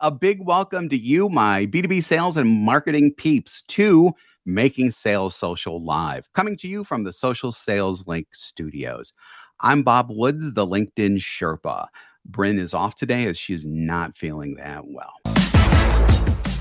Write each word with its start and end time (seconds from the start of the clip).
A 0.00 0.12
big 0.12 0.40
welcome 0.40 0.88
to 0.90 0.96
you, 0.96 1.28
my 1.28 1.66
B2B 1.66 2.04
sales 2.04 2.36
and 2.36 2.48
marketing 2.48 3.12
peeps, 3.12 3.62
to 3.62 4.12
Making 4.46 4.92
Sales 4.92 5.34
Social 5.34 5.82
Live, 5.84 6.32
coming 6.34 6.56
to 6.58 6.68
you 6.68 6.84
from 6.84 7.02
the 7.02 7.12
Social 7.12 7.50
Sales 7.50 8.06
Link 8.06 8.28
studios. 8.32 9.12
I'm 9.58 9.82
Bob 9.82 10.06
Woods, 10.08 10.52
the 10.52 10.64
LinkedIn 10.64 11.16
Sherpa. 11.16 11.88
Bryn 12.24 12.60
is 12.60 12.74
off 12.74 12.94
today 12.94 13.26
as 13.26 13.36
she's 13.36 13.66
not 13.66 14.16
feeling 14.16 14.54
that 14.54 14.84
well. 14.86 15.14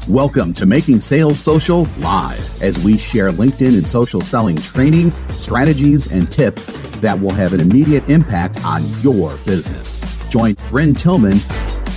Welcome 0.07 0.55
to 0.55 0.65
Making 0.65 0.99
Sales 0.99 1.39
Social 1.39 1.83
Live 1.99 2.63
as 2.63 2.83
we 2.83 2.97
share 2.97 3.31
LinkedIn 3.31 3.77
and 3.77 3.85
social 3.85 4.21
selling 4.21 4.57
training, 4.57 5.11
strategies, 5.29 6.11
and 6.11 6.31
tips 6.31 6.65
that 7.01 7.19
will 7.19 7.33
have 7.33 7.53
an 7.53 7.59
immediate 7.59 8.09
impact 8.09 8.65
on 8.65 8.83
your 9.03 9.37
business. 9.45 10.16
Join 10.29 10.55
Bryn 10.69 10.93
Tillman 10.93 11.39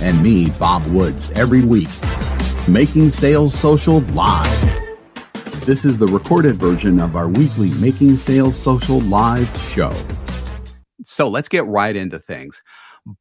and 0.01 0.21
me, 0.23 0.49
Bob 0.51 0.85
Woods, 0.87 1.31
every 1.31 1.63
week. 1.63 1.89
Making 2.67 3.09
Sales 3.09 3.53
Social 3.53 3.99
Live. 3.99 4.81
This 5.65 5.83
is 5.83 5.97
the 5.97 6.07
recorded 6.07 6.55
version 6.55 6.99
of 6.99 7.15
our 7.15 7.27
weekly 7.27 7.69
Making 7.71 8.17
Sales 8.17 8.57
Social 8.57 9.01
Live 9.01 9.49
show. 9.61 9.93
So 11.05 11.27
let's 11.27 11.49
get 11.49 11.65
right 11.67 11.95
into 11.95 12.19
things. 12.19 12.61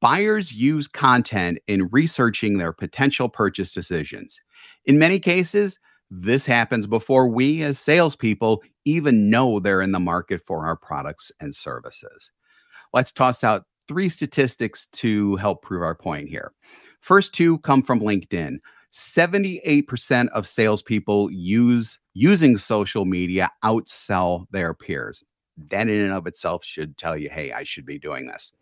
Buyers 0.01 0.53
use 0.53 0.87
content 0.87 1.59
in 1.67 1.89
researching 1.91 2.59
their 2.59 2.73
potential 2.73 3.29
purchase 3.29 3.73
decisions. 3.73 4.41
In 4.85 4.99
many 4.99 5.19
cases, 5.19 5.79
this 6.11 6.47
happens 6.47 6.87
before 6.87 7.29
we, 7.29 7.63
as 7.63 7.79
salespeople, 7.79 8.63
even 8.85 9.29
know 9.31 9.59
they're 9.59 9.83
in 9.83 9.93
the 9.93 10.01
market 10.01 10.43
for 10.47 10.67
our 10.67 10.77
products 10.77 11.33
and 11.41 11.55
services. 11.55 12.31
Let's 12.93 13.13
toss 13.13 13.45
out 13.45 13.65
three 13.91 14.09
statistics 14.09 14.87
to 14.93 15.35
help 15.35 15.63
prove 15.63 15.83
our 15.83 15.97
point 15.97 16.29
here. 16.29 16.53
First 17.01 17.35
two 17.35 17.59
come 17.59 17.83
from 17.83 17.99
LinkedIn. 17.99 18.59
78% 18.93 20.29
of 20.29 20.47
salespeople 20.47 21.29
use 21.33 21.99
using 22.15 22.57
social 22.57 23.05
media 23.05 23.51
outsell 23.65 24.47
their 24.53 24.75
peers. 24.75 25.25
That 25.71 25.89
in 25.89 26.03
and 26.03 26.13
of 26.13 26.29
itself 26.29 26.65
should 26.65 26.97
tell 26.99 27.17
you, 27.17 27.31
hey, 27.31 27.51
I 27.51 27.65
should 27.65 27.85
be 27.85 27.99
doing 27.99 28.29
this. 28.29 28.53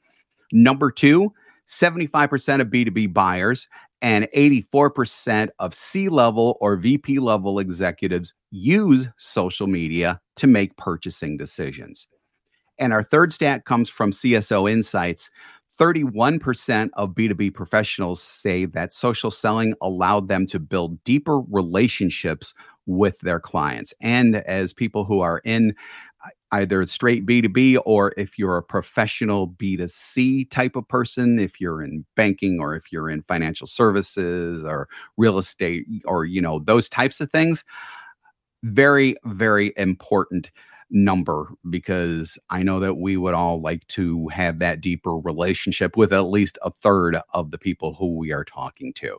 Number 0.50 0.90
two, 0.90 1.34
75% 1.68 2.62
of 2.62 2.68
B2B 2.68 3.12
buyers 3.12 3.68
and 4.00 4.26
84% 4.34 5.50
of 5.58 5.74
C 5.74 6.08
level 6.08 6.56
or 6.62 6.76
VP 6.76 7.18
level 7.18 7.58
executives 7.58 8.32
use 8.50 9.08
social 9.18 9.66
media 9.66 10.22
to 10.36 10.46
make 10.46 10.74
purchasing 10.78 11.36
decisions. 11.36 12.08
And 12.78 12.92
our 12.92 13.02
third 13.02 13.32
stat 13.32 13.64
comes 13.64 13.88
from 13.88 14.12
CSO 14.12 14.70
Insights. 14.70 15.30
31% 15.78 16.90
of 16.94 17.10
B2B 17.10 17.54
professionals 17.54 18.20
say 18.20 18.64
that 18.64 18.92
social 18.92 19.30
selling 19.30 19.74
allowed 19.80 20.26
them 20.26 20.46
to 20.48 20.58
build 20.58 21.02
deeper 21.04 21.40
relationships 21.40 22.52
with 22.86 23.18
their 23.20 23.38
clients. 23.38 23.94
And 24.00 24.36
as 24.36 24.72
people 24.72 25.04
who 25.04 25.20
are 25.20 25.40
in 25.44 25.74
uh, 26.24 26.30
either 26.50 26.84
straight 26.86 27.26
B2B 27.26 27.80
or 27.84 28.12
if 28.16 28.38
you're 28.38 28.56
a 28.56 28.62
professional 28.62 29.48
B2C 29.50 30.50
type 30.50 30.74
of 30.74 30.88
person, 30.88 31.38
if 31.38 31.60
you're 31.60 31.82
in 31.82 32.04
banking 32.16 32.58
or 32.60 32.74
if 32.74 32.90
you're 32.90 33.10
in 33.10 33.22
financial 33.28 33.68
services 33.68 34.64
or 34.64 34.88
real 35.16 35.38
estate 35.38 35.84
or, 36.06 36.24
you 36.24 36.40
know, 36.40 36.58
those 36.58 36.88
types 36.88 37.20
of 37.20 37.30
things, 37.30 37.62
very, 38.64 39.14
very 39.24 39.72
important 39.76 40.50
number 40.90 41.50
because 41.70 42.38
I 42.50 42.62
know 42.62 42.80
that 42.80 42.94
we 42.94 43.16
would 43.16 43.34
all 43.34 43.60
like 43.60 43.86
to 43.88 44.28
have 44.28 44.58
that 44.58 44.80
deeper 44.80 45.16
relationship 45.16 45.96
with 45.96 46.12
at 46.12 46.22
least 46.22 46.58
a 46.62 46.70
third 46.70 47.18
of 47.34 47.50
the 47.50 47.58
people 47.58 47.94
who 47.94 48.16
we 48.16 48.32
are 48.32 48.44
talking 48.44 48.92
to. 48.94 49.18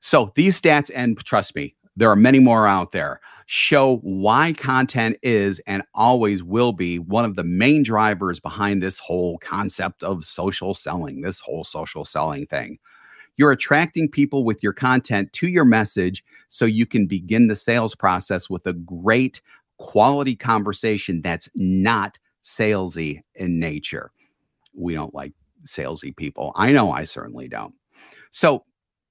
So 0.00 0.32
these 0.34 0.60
stats, 0.60 0.90
and 0.94 1.18
trust 1.24 1.54
me, 1.54 1.74
there 1.96 2.10
are 2.10 2.16
many 2.16 2.38
more 2.38 2.66
out 2.66 2.92
there, 2.92 3.20
show 3.46 3.98
why 3.98 4.54
content 4.54 5.16
is 5.22 5.60
and 5.66 5.82
always 5.94 6.42
will 6.42 6.72
be 6.72 6.98
one 6.98 7.24
of 7.24 7.36
the 7.36 7.44
main 7.44 7.82
drivers 7.82 8.40
behind 8.40 8.82
this 8.82 8.98
whole 8.98 9.38
concept 9.38 10.02
of 10.02 10.24
social 10.24 10.72
selling, 10.72 11.20
this 11.20 11.40
whole 11.40 11.64
social 11.64 12.04
selling 12.04 12.46
thing. 12.46 12.78
You're 13.36 13.52
attracting 13.52 14.08
people 14.08 14.44
with 14.44 14.62
your 14.62 14.72
content 14.72 15.32
to 15.34 15.48
your 15.48 15.64
message 15.64 16.24
so 16.48 16.64
you 16.64 16.86
can 16.86 17.06
begin 17.06 17.48
the 17.48 17.56
sales 17.56 17.94
process 17.94 18.48
with 18.48 18.66
a 18.66 18.72
great 18.72 19.40
quality 19.80 20.36
conversation 20.36 21.22
that's 21.22 21.48
not 21.54 22.18
salesy 22.44 23.20
in 23.34 23.58
nature. 23.58 24.12
We 24.74 24.94
don't 24.94 25.14
like 25.14 25.32
salesy 25.66 26.14
people. 26.14 26.52
I 26.54 26.70
know 26.70 26.92
I 26.92 27.04
certainly 27.04 27.48
don't. 27.48 27.74
So, 28.30 28.64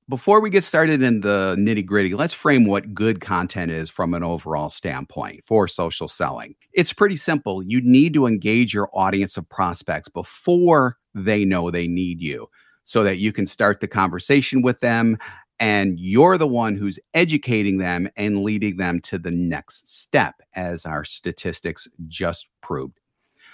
before 0.08 0.42
we 0.42 0.50
get 0.50 0.64
started 0.64 1.04
in 1.04 1.22
the 1.22 1.56
nitty 1.60 1.86
gritty, 1.86 2.16
let's 2.16 2.34
frame 2.34 2.66
what 2.66 2.96
good 2.96 3.22
content 3.22 3.72
is 3.72 3.92
from 3.92 4.16
an 4.16 4.24
overall 4.24 4.70
standpoint 4.70 5.44
for 5.46 5.68
social 5.68 6.08
selling. 6.08 6.56
It's 6.74 6.92
pretty 6.92 7.16
simple. 7.16 7.62
You 7.62 7.80
need 7.82 8.16
to 8.16 8.26
engage 8.26 8.74
your 8.74 8.90
audience 8.92 9.38
of 9.38 9.48
prospects 9.50 10.10
before 10.10 10.98
they 11.14 11.46
know 11.46 11.70
they 11.70 11.88
need 11.88 12.22
you 12.22 12.48
so 12.86 13.04
that 13.04 13.20
you 13.20 13.32
can 13.32 13.46
start 13.46 13.82
the 13.82 13.88
conversation 13.88 14.64
with 14.64 14.80
them 14.80 15.16
and 15.60 16.00
you're 16.00 16.38
the 16.38 16.48
one 16.48 16.76
who's 16.76 17.00
educating 17.14 17.78
them 17.78 18.10
and 18.16 18.44
leading 18.44 18.78
them 18.78 19.02
to 19.02 19.18
the 19.18 19.32
next 19.32 19.92
step, 19.94 20.36
as 20.56 20.86
our 20.86 21.04
statistics 21.04 21.88
just 22.08 22.48
proved. 22.62 23.00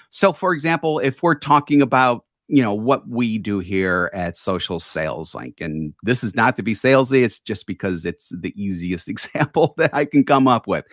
So, 0.10 0.32
for 0.32 0.54
example, 0.54 1.00
if 1.00 1.24
we're 1.24 1.36
talking 1.36 1.82
about 1.82 2.26
you 2.48 2.62
know 2.62 2.74
what 2.74 3.08
we 3.08 3.40
do 3.40 3.58
here 3.58 4.12
at 4.14 4.38
social 4.38 4.80
sales 4.80 5.34
link 5.34 5.60
and 5.60 5.96
this 6.04 6.24
is 6.24 6.36
not 6.36 6.56
to 6.56 6.62
be 6.62 6.76
salesy 6.76 7.24
it's 7.24 7.40
just 7.40 7.66
because 7.66 8.06
it's 8.06 8.32
the 8.40 8.54
easiest 8.56 9.10
example 9.10 9.74
that 9.78 9.90
i 9.94 10.06
can 10.06 10.24
come 10.24 10.48
up 10.48 10.68
with 10.68 10.86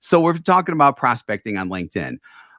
so 0.00 0.20
we're 0.20 0.36
talking 0.36 0.74
about 0.74 0.98
prospecting 0.98 1.56
on 1.56 1.70
linkedin 1.70 2.18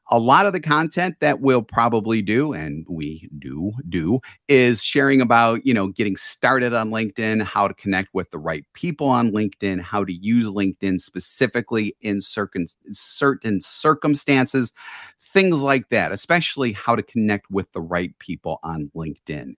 a 0.10 0.20
lot 0.20 0.46
of 0.46 0.54
the 0.54 0.60
content 0.60 1.16
that 1.20 1.40
we'll 1.40 1.62
probably 1.62 2.22
do 2.22 2.54
and 2.54 2.86
we 2.90 3.30
do 3.40 3.72
do 3.90 4.20
is 4.48 4.84
sharing 4.84 5.22
about 5.22 5.66
you 5.66 5.74
know 5.74 5.88
getting 5.88 6.16
started 6.16 6.74
on 6.74 6.90
linkedin 6.90 7.42
how 7.42 7.68
to 7.68 7.74
connect 7.76 8.10
with 8.14 8.30
the 8.32 8.40
right 8.40 8.66
people 8.74 9.08
on 9.08 9.32
linkedin 9.32 9.80
how 9.80 10.04
to 10.04 10.14
use 10.14 10.48
linkedin 10.48 11.00
specifically 11.00 11.96
in 12.02 12.22
certain 12.22 12.68
certain 12.92 13.62
circumstances 13.62 14.72
things 15.34 15.62
like 15.62 15.88
that 15.90 16.12
especially 16.12 16.72
how 16.72 16.96
to 16.96 17.04
connect 17.04 17.50
with 17.52 17.72
the 17.74 17.82
right 17.82 18.18
people 18.20 18.60
on 18.64 18.92
linkedin 18.96 19.54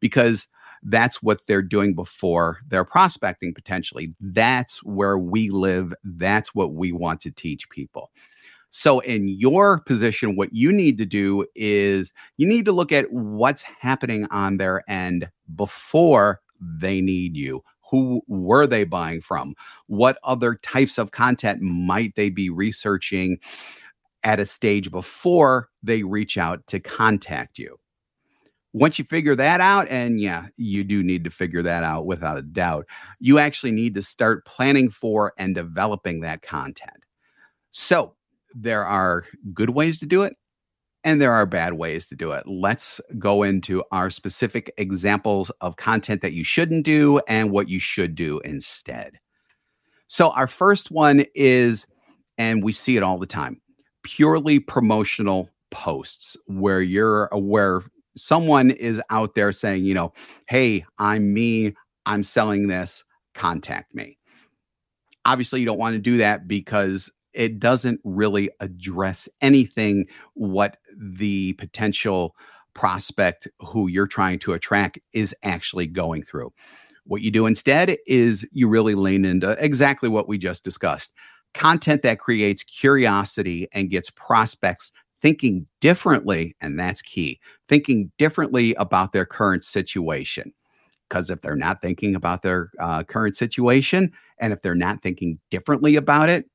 because 0.00 0.48
that's 0.84 1.22
what 1.22 1.46
they're 1.46 1.62
doing 1.62 1.94
before 1.94 2.58
they're 2.66 2.84
prospecting 2.84 3.54
potentially. 3.54 4.12
That's 4.20 4.82
where 4.82 5.16
we 5.16 5.48
live. 5.48 5.94
That's 6.02 6.56
what 6.56 6.74
we 6.74 6.90
want 6.90 7.20
to 7.20 7.30
teach 7.30 7.70
people 7.70 8.10
so, 8.74 9.00
in 9.00 9.28
your 9.28 9.80
position, 9.80 10.34
what 10.34 10.54
you 10.54 10.72
need 10.72 10.96
to 10.96 11.04
do 11.04 11.44
is 11.54 12.10
you 12.38 12.46
need 12.46 12.64
to 12.64 12.72
look 12.72 12.90
at 12.90 13.12
what's 13.12 13.62
happening 13.62 14.26
on 14.30 14.56
their 14.56 14.82
end 14.88 15.28
before 15.54 16.40
they 16.58 17.02
need 17.02 17.36
you. 17.36 17.62
Who 17.90 18.22
were 18.28 18.66
they 18.66 18.84
buying 18.84 19.20
from? 19.20 19.54
What 19.88 20.16
other 20.24 20.54
types 20.54 20.96
of 20.96 21.10
content 21.10 21.60
might 21.60 22.14
they 22.16 22.30
be 22.30 22.48
researching 22.48 23.38
at 24.22 24.40
a 24.40 24.46
stage 24.46 24.90
before 24.90 25.68
they 25.82 26.02
reach 26.02 26.38
out 26.38 26.66
to 26.68 26.80
contact 26.80 27.58
you? 27.58 27.76
Once 28.72 28.98
you 28.98 29.04
figure 29.04 29.34
that 29.36 29.60
out, 29.60 29.86
and 29.88 30.18
yeah, 30.18 30.46
you 30.56 30.82
do 30.82 31.02
need 31.02 31.24
to 31.24 31.30
figure 31.30 31.62
that 31.62 31.84
out 31.84 32.06
without 32.06 32.38
a 32.38 32.42
doubt, 32.42 32.86
you 33.20 33.38
actually 33.38 33.72
need 33.72 33.92
to 33.92 34.00
start 34.00 34.46
planning 34.46 34.88
for 34.88 35.34
and 35.36 35.54
developing 35.54 36.20
that 36.20 36.40
content. 36.40 37.04
So, 37.70 38.14
there 38.54 38.84
are 38.84 39.24
good 39.52 39.70
ways 39.70 39.98
to 40.00 40.06
do 40.06 40.22
it 40.22 40.36
and 41.04 41.20
there 41.20 41.32
are 41.32 41.46
bad 41.46 41.74
ways 41.74 42.06
to 42.06 42.14
do 42.14 42.30
it. 42.30 42.46
Let's 42.46 43.00
go 43.18 43.42
into 43.42 43.82
our 43.90 44.10
specific 44.10 44.72
examples 44.76 45.50
of 45.60 45.76
content 45.76 46.22
that 46.22 46.32
you 46.32 46.44
shouldn't 46.44 46.84
do 46.84 47.20
and 47.28 47.50
what 47.50 47.68
you 47.68 47.80
should 47.80 48.14
do 48.14 48.40
instead. 48.40 49.18
So, 50.08 50.30
our 50.30 50.46
first 50.46 50.90
one 50.90 51.24
is, 51.34 51.86
and 52.38 52.62
we 52.62 52.72
see 52.72 52.96
it 52.96 53.02
all 53.02 53.18
the 53.18 53.26
time 53.26 53.60
purely 54.02 54.58
promotional 54.58 55.48
posts 55.70 56.36
where 56.46 56.82
you're 56.82 57.28
where 57.32 57.82
someone 58.16 58.70
is 58.72 59.00
out 59.10 59.34
there 59.34 59.52
saying, 59.52 59.84
you 59.84 59.94
know, 59.94 60.12
hey, 60.48 60.84
I'm 60.98 61.32
me, 61.32 61.74
I'm 62.06 62.22
selling 62.22 62.68
this, 62.68 63.04
contact 63.34 63.94
me. 63.94 64.18
Obviously, 65.24 65.60
you 65.60 65.66
don't 65.66 65.78
want 65.78 65.94
to 65.94 66.00
do 66.00 66.16
that 66.18 66.46
because 66.48 67.10
it 67.34 67.58
doesn't 67.58 68.00
really 68.04 68.50
address 68.60 69.28
anything 69.40 70.06
what 70.34 70.78
the 70.96 71.52
potential 71.54 72.34
prospect 72.74 73.48
who 73.60 73.88
you're 73.88 74.06
trying 74.06 74.38
to 74.40 74.52
attract 74.52 74.98
is 75.12 75.34
actually 75.42 75.86
going 75.86 76.22
through. 76.22 76.52
What 77.04 77.22
you 77.22 77.30
do 77.30 77.46
instead 77.46 77.96
is 78.06 78.46
you 78.52 78.68
really 78.68 78.94
lean 78.94 79.24
into 79.24 79.52
exactly 79.64 80.08
what 80.08 80.28
we 80.28 80.38
just 80.38 80.64
discussed 80.64 81.12
content 81.54 82.02
that 82.02 82.18
creates 82.18 82.62
curiosity 82.64 83.68
and 83.72 83.90
gets 83.90 84.10
prospects 84.10 84.90
thinking 85.20 85.66
differently. 85.80 86.56
And 86.60 86.78
that's 86.78 87.02
key 87.02 87.38
thinking 87.68 88.10
differently 88.18 88.74
about 88.76 89.12
their 89.12 89.26
current 89.26 89.64
situation. 89.64 90.52
because 91.08 91.30
if 91.30 91.40
they're 91.42 91.56
not 91.56 91.80
thinking 91.82 92.14
about 92.14 92.42
their 92.42 92.70
uh, 92.80 93.02
current 93.04 93.36
situation 93.36 94.10
and 94.38 94.52
if 94.52 94.62
they're 94.62 94.74
not 94.74 95.02
thinking 95.02 95.38
differently 95.50 95.96
about 95.96 96.28
it, 96.28 96.46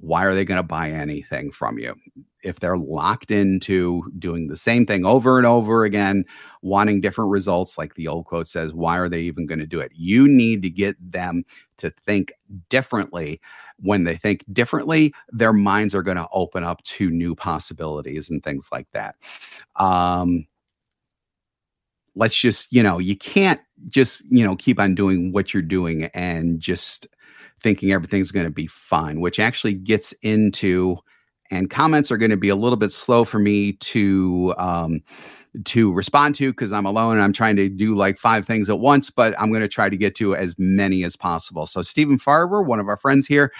why 0.00 0.24
are 0.24 0.34
they 0.34 0.44
going 0.44 0.56
to 0.56 0.62
buy 0.62 0.90
anything 0.90 1.50
from 1.50 1.78
you? 1.78 1.94
If 2.44 2.60
they're 2.60 2.78
locked 2.78 3.32
into 3.32 4.04
doing 4.18 4.46
the 4.46 4.56
same 4.56 4.86
thing 4.86 5.04
over 5.04 5.38
and 5.38 5.46
over 5.46 5.84
again, 5.84 6.24
wanting 6.62 7.00
different 7.00 7.30
results, 7.30 7.76
like 7.76 7.94
the 7.94 8.06
old 8.06 8.26
quote 8.26 8.46
says, 8.46 8.72
why 8.72 8.96
are 8.96 9.08
they 9.08 9.22
even 9.22 9.46
going 9.46 9.58
to 9.58 9.66
do 9.66 9.80
it? 9.80 9.90
You 9.94 10.28
need 10.28 10.62
to 10.62 10.70
get 10.70 10.96
them 11.00 11.44
to 11.78 11.90
think 12.06 12.32
differently. 12.68 13.40
When 13.80 14.04
they 14.04 14.16
think 14.16 14.44
differently, 14.52 15.14
their 15.30 15.52
minds 15.52 15.94
are 15.94 16.02
going 16.02 16.16
to 16.16 16.28
open 16.32 16.64
up 16.64 16.82
to 16.84 17.10
new 17.10 17.34
possibilities 17.34 18.30
and 18.30 18.42
things 18.42 18.68
like 18.72 18.88
that. 18.92 19.16
Um, 19.76 20.46
let's 22.14 22.36
just, 22.36 22.72
you 22.72 22.82
know, 22.82 22.98
you 22.98 23.16
can't 23.16 23.60
just, 23.88 24.22
you 24.30 24.44
know, 24.44 24.56
keep 24.56 24.80
on 24.80 24.94
doing 24.94 25.32
what 25.32 25.54
you're 25.54 25.62
doing 25.62 26.04
and 26.06 26.60
just 26.60 27.06
thinking 27.62 27.92
everything's 27.92 28.30
going 28.30 28.46
to 28.46 28.50
be 28.50 28.66
fine, 28.66 29.20
which 29.20 29.38
actually 29.38 29.74
gets 29.74 30.12
into 30.22 30.98
and 31.50 31.70
comments 31.70 32.10
are 32.10 32.18
going 32.18 32.30
to 32.30 32.36
be 32.36 32.50
a 32.50 32.56
little 32.56 32.76
bit 32.76 32.92
slow 32.92 33.24
for 33.24 33.38
me 33.38 33.72
to 33.72 34.54
um, 34.58 35.00
to 35.64 35.92
respond 35.92 36.34
to 36.36 36.52
because 36.52 36.72
I'm 36.72 36.86
alone 36.86 37.14
and 37.14 37.22
I'm 37.22 37.32
trying 37.32 37.56
to 37.56 37.68
do 37.68 37.94
like 37.94 38.18
five 38.18 38.46
things 38.46 38.68
at 38.68 38.78
once, 38.78 39.10
but 39.10 39.38
I'm 39.40 39.50
going 39.50 39.62
to 39.62 39.68
try 39.68 39.88
to 39.88 39.96
get 39.96 40.14
to 40.16 40.36
as 40.36 40.54
many 40.58 41.04
as 41.04 41.16
possible. 41.16 41.66
So 41.66 41.82
Stephen 41.82 42.18
Farber, 42.18 42.64
one 42.64 42.80
of 42.80 42.88
our 42.88 42.96
friends 42.96 43.26
here, 43.26 43.52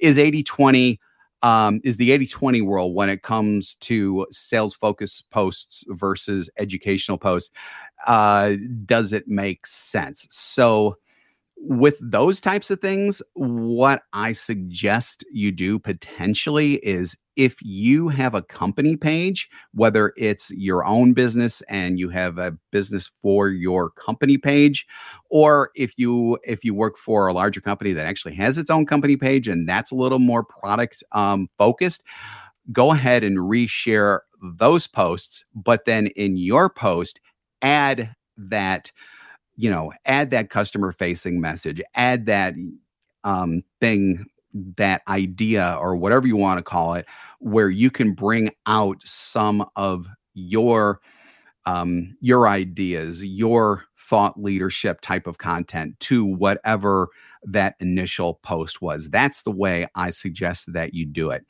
is 0.00 0.18
80 0.18 0.42
20. 0.42 1.00
Um, 1.44 1.80
is 1.82 1.96
the 1.96 2.12
80 2.12 2.28
20 2.28 2.60
world 2.60 2.94
when 2.94 3.08
it 3.08 3.22
comes 3.24 3.74
to 3.80 4.28
sales 4.30 4.74
focus 4.74 5.24
posts 5.32 5.82
versus 5.88 6.48
educational 6.56 7.18
posts. 7.18 7.50
Uh, 8.06 8.54
does 8.84 9.12
it 9.12 9.26
make 9.26 9.66
sense? 9.66 10.28
So, 10.30 10.98
with 11.64 11.96
those 12.00 12.40
types 12.40 12.70
of 12.70 12.80
things, 12.80 13.22
what 13.34 14.02
I 14.12 14.32
suggest 14.32 15.24
you 15.32 15.52
do 15.52 15.78
potentially 15.78 16.74
is 16.76 17.16
if 17.36 17.56
you 17.62 18.08
have 18.08 18.34
a 18.34 18.42
company 18.42 18.96
page, 18.96 19.48
whether 19.72 20.12
it's 20.16 20.50
your 20.50 20.84
own 20.84 21.12
business 21.12 21.62
and 21.68 22.00
you 22.00 22.08
have 22.08 22.36
a 22.36 22.56
business 22.72 23.10
for 23.22 23.48
your 23.48 23.90
company 23.90 24.38
page, 24.38 24.84
or 25.30 25.70
if 25.76 25.92
you 25.96 26.36
if 26.44 26.64
you 26.64 26.74
work 26.74 26.98
for 26.98 27.28
a 27.28 27.32
larger 27.32 27.60
company 27.60 27.92
that 27.92 28.06
actually 28.06 28.34
has 28.34 28.58
its 28.58 28.68
own 28.68 28.84
company 28.84 29.16
page 29.16 29.46
and 29.46 29.68
that's 29.68 29.92
a 29.92 29.96
little 29.96 30.18
more 30.18 30.42
product 30.42 31.04
um, 31.12 31.48
focused, 31.58 32.02
go 32.72 32.90
ahead 32.90 33.22
and 33.22 33.38
reshare 33.38 34.20
those 34.42 34.88
posts. 34.88 35.44
But 35.54 35.84
then 35.84 36.08
in 36.08 36.36
your 36.36 36.68
post, 36.68 37.20
add 37.62 38.14
that 38.36 38.90
you 39.56 39.70
know, 39.70 39.92
add 40.06 40.30
that 40.30 40.50
customer 40.50 40.92
facing 40.92 41.40
message, 41.40 41.80
add 41.94 42.26
that 42.26 42.54
um, 43.24 43.62
thing, 43.80 44.24
that 44.76 45.02
idea, 45.08 45.76
or 45.80 45.96
whatever 45.96 46.26
you 46.26 46.36
want 46.36 46.58
to 46.58 46.62
call 46.62 46.94
it, 46.94 47.06
where 47.38 47.70
you 47.70 47.90
can 47.90 48.12
bring 48.12 48.50
out 48.66 49.00
some 49.04 49.64
of 49.76 50.06
your 50.34 51.00
um, 51.64 52.16
your 52.20 52.48
ideas, 52.48 53.22
your 53.22 53.84
thought 53.98 54.42
leadership 54.42 55.00
type 55.00 55.26
of 55.26 55.38
content 55.38 55.98
to 56.00 56.24
whatever 56.24 57.08
that 57.44 57.76
initial 57.80 58.34
post 58.42 58.82
was. 58.82 59.08
That's 59.08 59.42
the 59.42 59.50
way 59.50 59.86
I 59.94 60.10
suggest 60.10 60.72
that 60.72 60.92
you 60.92 61.06
do 61.06 61.30
it. 61.30 61.46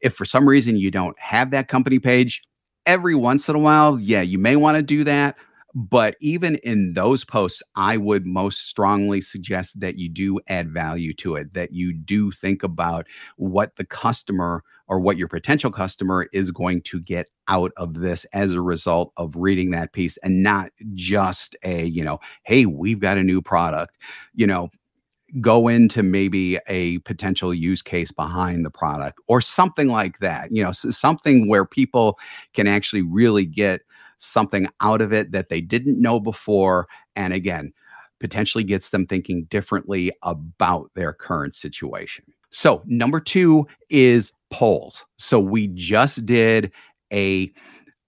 If 0.00 0.14
for 0.14 0.24
some 0.24 0.48
reason 0.48 0.76
you 0.76 0.90
don't 0.90 1.18
have 1.18 1.50
that 1.50 1.68
company 1.68 1.98
page, 1.98 2.42
every 2.86 3.14
once 3.14 3.48
in 3.48 3.56
a 3.56 3.58
while, 3.58 3.98
yeah, 3.98 4.22
you 4.22 4.38
may 4.38 4.56
want 4.56 4.76
to 4.76 4.82
do 4.82 5.04
that. 5.04 5.36
But 5.78 6.16
even 6.20 6.56
in 6.56 6.94
those 6.94 7.24
posts, 7.24 7.62
I 7.76 7.98
would 7.98 8.26
most 8.26 8.66
strongly 8.66 9.20
suggest 9.20 9.78
that 9.78 9.96
you 9.96 10.08
do 10.08 10.40
add 10.48 10.72
value 10.72 11.14
to 11.14 11.36
it, 11.36 11.54
that 11.54 11.72
you 11.72 11.92
do 11.92 12.32
think 12.32 12.64
about 12.64 13.06
what 13.36 13.76
the 13.76 13.84
customer 13.84 14.64
or 14.88 14.98
what 14.98 15.18
your 15.18 15.28
potential 15.28 15.70
customer 15.70 16.26
is 16.32 16.50
going 16.50 16.82
to 16.82 17.00
get 17.00 17.28
out 17.46 17.70
of 17.76 17.94
this 17.94 18.24
as 18.32 18.54
a 18.54 18.60
result 18.60 19.12
of 19.18 19.36
reading 19.36 19.70
that 19.70 19.92
piece 19.92 20.16
and 20.24 20.42
not 20.42 20.72
just 20.94 21.54
a, 21.62 21.84
you 21.84 22.02
know, 22.02 22.18
hey, 22.42 22.66
we've 22.66 22.98
got 22.98 23.16
a 23.16 23.22
new 23.22 23.40
product. 23.40 23.98
You 24.34 24.48
know, 24.48 24.70
go 25.40 25.68
into 25.68 26.02
maybe 26.02 26.58
a 26.66 26.98
potential 27.00 27.52
use 27.52 27.82
case 27.82 28.10
behind 28.10 28.64
the 28.64 28.70
product 28.70 29.20
or 29.28 29.42
something 29.42 29.88
like 29.88 30.18
that 30.20 30.50
you 30.50 30.62
know 30.62 30.72
something 30.72 31.46
where 31.48 31.66
people 31.66 32.18
can 32.54 32.66
actually 32.66 33.02
really 33.02 33.44
get 33.44 33.82
something 34.18 34.68
out 34.80 35.00
of 35.00 35.12
it 35.12 35.32
that 35.32 35.48
they 35.48 35.60
didn't 35.60 36.00
know 36.00 36.20
before. 36.20 36.88
And 37.16 37.32
again, 37.32 37.72
potentially 38.20 38.64
gets 38.64 38.90
them 38.90 39.06
thinking 39.06 39.44
differently 39.44 40.12
about 40.22 40.90
their 40.94 41.12
current 41.12 41.54
situation. 41.54 42.24
So, 42.50 42.82
number 42.86 43.20
two 43.20 43.66
is 43.90 44.32
polls. 44.50 45.04
So, 45.16 45.38
we 45.38 45.68
just 45.68 46.26
did 46.26 46.72
a 47.12 47.52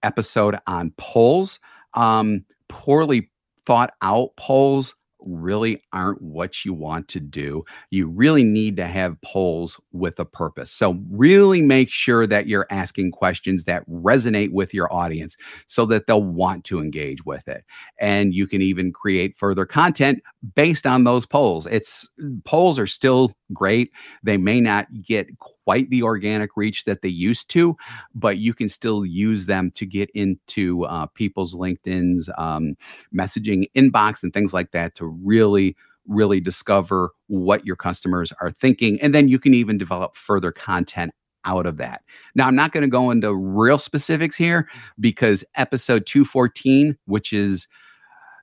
episode 0.03 0.57
on 0.67 0.93
polls, 0.97 1.59
um, 1.93 2.43
poorly 2.67 3.29
thought 3.65 3.93
out 4.01 4.35
polls 4.37 4.95
really 5.21 5.81
aren't 5.93 6.21
what 6.21 6.65
you 6.65 6.73
want 6.73 7.07
to 7.09 7.19
do. 7.19 7.63
You 7.89 8.07
really 8.07 8.43
need 8.43 8.75
to 8.77 8.85
have 8.85 9.21
polls 9.21 9.79
with 9.91 10.19
a 10.19 10.25
purpose. 10.25 10.71
So, 10.71 10.99
really 11.09 11.61
make 11.61 11.89
sure 11.89 12.27
that 12.27 12.47
you're 12.47 12.67
asking 12.69 13.11
questions 13.11 13.65
that 13.65 13.87
resonate 13.89 14.51
with 14.51 14.73
your 14.73 14.91
audience 14.93 15.37
so 15.67 15.85
that 15.87 16.07
they'll 16.07 16.23
want 16.23 16.63
to 16.65 16.79
engage 16.79 17.25
with 17.25 17.47
it. 17.47 17.63
And 17.99 18.33
you 18.33 18.47
can 18.47 18.61
even 18.61 18.91
create 18.91 19.37
further 19.37 19.65
content 19.65 20.21
based 20.55 20.87
on 20.87 21.03
those 21.03 21.25
polls. 21.25 21.67
It's 21.67 22.07
polls 22.45 22.79
are 22.79 22.87
still 22.87 23.33
great. 23.53 23.91
They 24.23 24.37
may 24.37 24.61
not 24.61 24.87
get 25.01 25.27
quite 25.71 25.89
the 25.89 26.03
organic 26.03 26.57
reach 26.57 26.83
that 26.83 27.01
they 27.01 27.07
used 27.07 27.49
to, 27.49 27.77
but 28.13 28.37
you 28.37 28.53
can 28.53 28.67
still 28.67 29.05
use 29.05 29.45
them 29.45 29.71
to 29.71 29.85
get 29.85 30.09
into 30.13 30.83
uh, 30.83 31.05
people's 31.05 31.55
LinkedIn's 31.55 32.29
um, 32.37 32.75
messaging 33.15 33.71
inbox 33.73 34.21
and 34.21 34.33
things 34.33 34.53
like 34.53 34.71
that 34.71 34.95
to 34.95 35.05
really 35.05 35.77
really 36.07 36.41
discover 36.41 37.11
what 37.27 37.65
your 37.65 37.77
customers 37.77 38.33
are 38.41 38.51
thinking. 38.51 38.99
And 39.01 39.15
then 39.15 39.29
you 39.29 39.39
can 39.39 39.53
even 39.53 39.77
develop 39.77 40.17
further 40.17 40.51
content 40.51 41.13
out 41.45 41.67
of 41.67 41.77
that. 41.77 42.01
Now, 42.33 42.47
I'm 42.47 42.55
not 42.55 42.71
going 42.71 42.81
to 42.81 42.89
go 42.89 43.11
into 43.11 43.33
real 43.33 43.77
specifics 43.77 44.35
here 44.35 44.67
because 44.99 45.43
episode 45.55 46.07
214, 46.07 46.97
which 47.05 47.31
is 47.31 47.67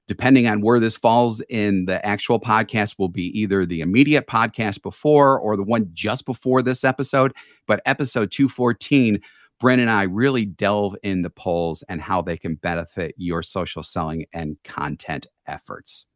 depending 0.09 0.49
on 0.49 0.63
where 0.63 0.81
this 0.81 0.97
falls 0.97 1.41
in 1.51 1.85
the 1.85 2.05
actual 2.05 2.41
podcast, 2.41 2.97
will 2.99 3.09
be 3.09 3.27
either 3.39 3.65
the 3.65 3.83
immediate 3.83 4.27
podcast 4.27 4.83
before 4.83 5.38
or 5.38 5.57
the 5.57 5.62
one 5.62 5.88
just 5.93 6.25
before 6.25 6.62
this 6.62 6.83
episode. 6.83 7.33
But 7.67 7.83
episode 7.87 8.33
214, 8.33 9.21
Bryn 9.61 9.81
and 9.81 9.91
I 9.91 10.05
really 10.05 10.47
delve 10.47 10.97
into 11.03 11.31
polls 11.31 11.85
and 11.88 12.00
how 12.00 12.23
they 12.23 12.38
can 12.38 12.57
benefit 12.57 13.15
your 13.19 13.43
social 13.43 13.83
selling 13.83 14.25
and 14.33 14.57
content 14.65 15.27
efforts. 15.47 16.07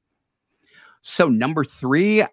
So, 1.02 1.28
number 1.28 1.64
three, 1.64 2.24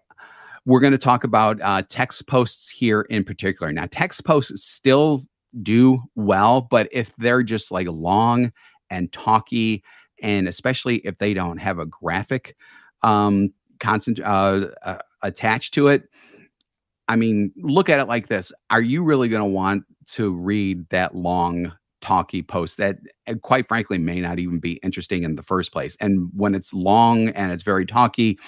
we're 0.64 0.80
going 0.80 0.92
to 0.92 0.98
talk 0.98 1.24
about 1.24 1.60
uh, 1.60 1.82
text 1.88 2.26
posts 2.26 2.70
here 2.70 3.02
in 3.02 3.24
particular. 3.24 3.72
Now, 3.72 3.86
text 3.90 4.24
posts 4.24 4.64
still 4.64 5.26
do 5.62 6.00
well, 6.14 6.62
but 6.62 6.88
if 6.92 7.14
they're 7.16 7.42
just 7.42 7.70
like 7.70 7.88
long 7.88 8.52
and 8.88 9.12
talky 9.12 9.82
and 10.22 10.48
especially 10.48 10.96
if 10.98 11.18
they 11.18 11.34
don't 11.34 11.58
have 11.58 11.78
a 11.78 11.86
graphic 11.86 12.56
um, 13.02 13.52
constant 13.78 14.20
uh, 14.20 14.68
uh, 14.84 14.98
attached 15.22 15.74
to 15.74 15.88
it. 15.88 16.04
I 17.08 17.16
mean, 17.16 17.52
look 17.56 17.88
at 17.88 17.98
it 17.98 18.08
like 18.08 18.28
this: 18.28 18.52
Are 18.70 18.82
you 18.82 19.02
really 19.02 19.28
going 19.28 19.42
to 19.42 19.48
want 19.48 19.84
to 20.12 20.32
read 20.32 20.88
that 20.90 21.14
long? 21.14 21.72
talky 22.00 22.42
post 22.42 22.78
that 22.78 22.98
uh, 23.26 23.34
quite 23.42 23.68
frankly 23.68 23.98
may 23.98 24.20
not 24.20 24.38
even 24.38 24.58
be 24.58 24.74
interesting 24.82 25.22
in 25.22 25.36
the 25.36 25.42
first 25.42 25.72
place 25.72 25.96
and 26.00 26.30
when 26.34 26.54
it's 26.54 26.72
long 26.72 27.28
and 27.30 27.52
it's 27.52 27.62
very 27.62 27.84
talky 27.84 28.38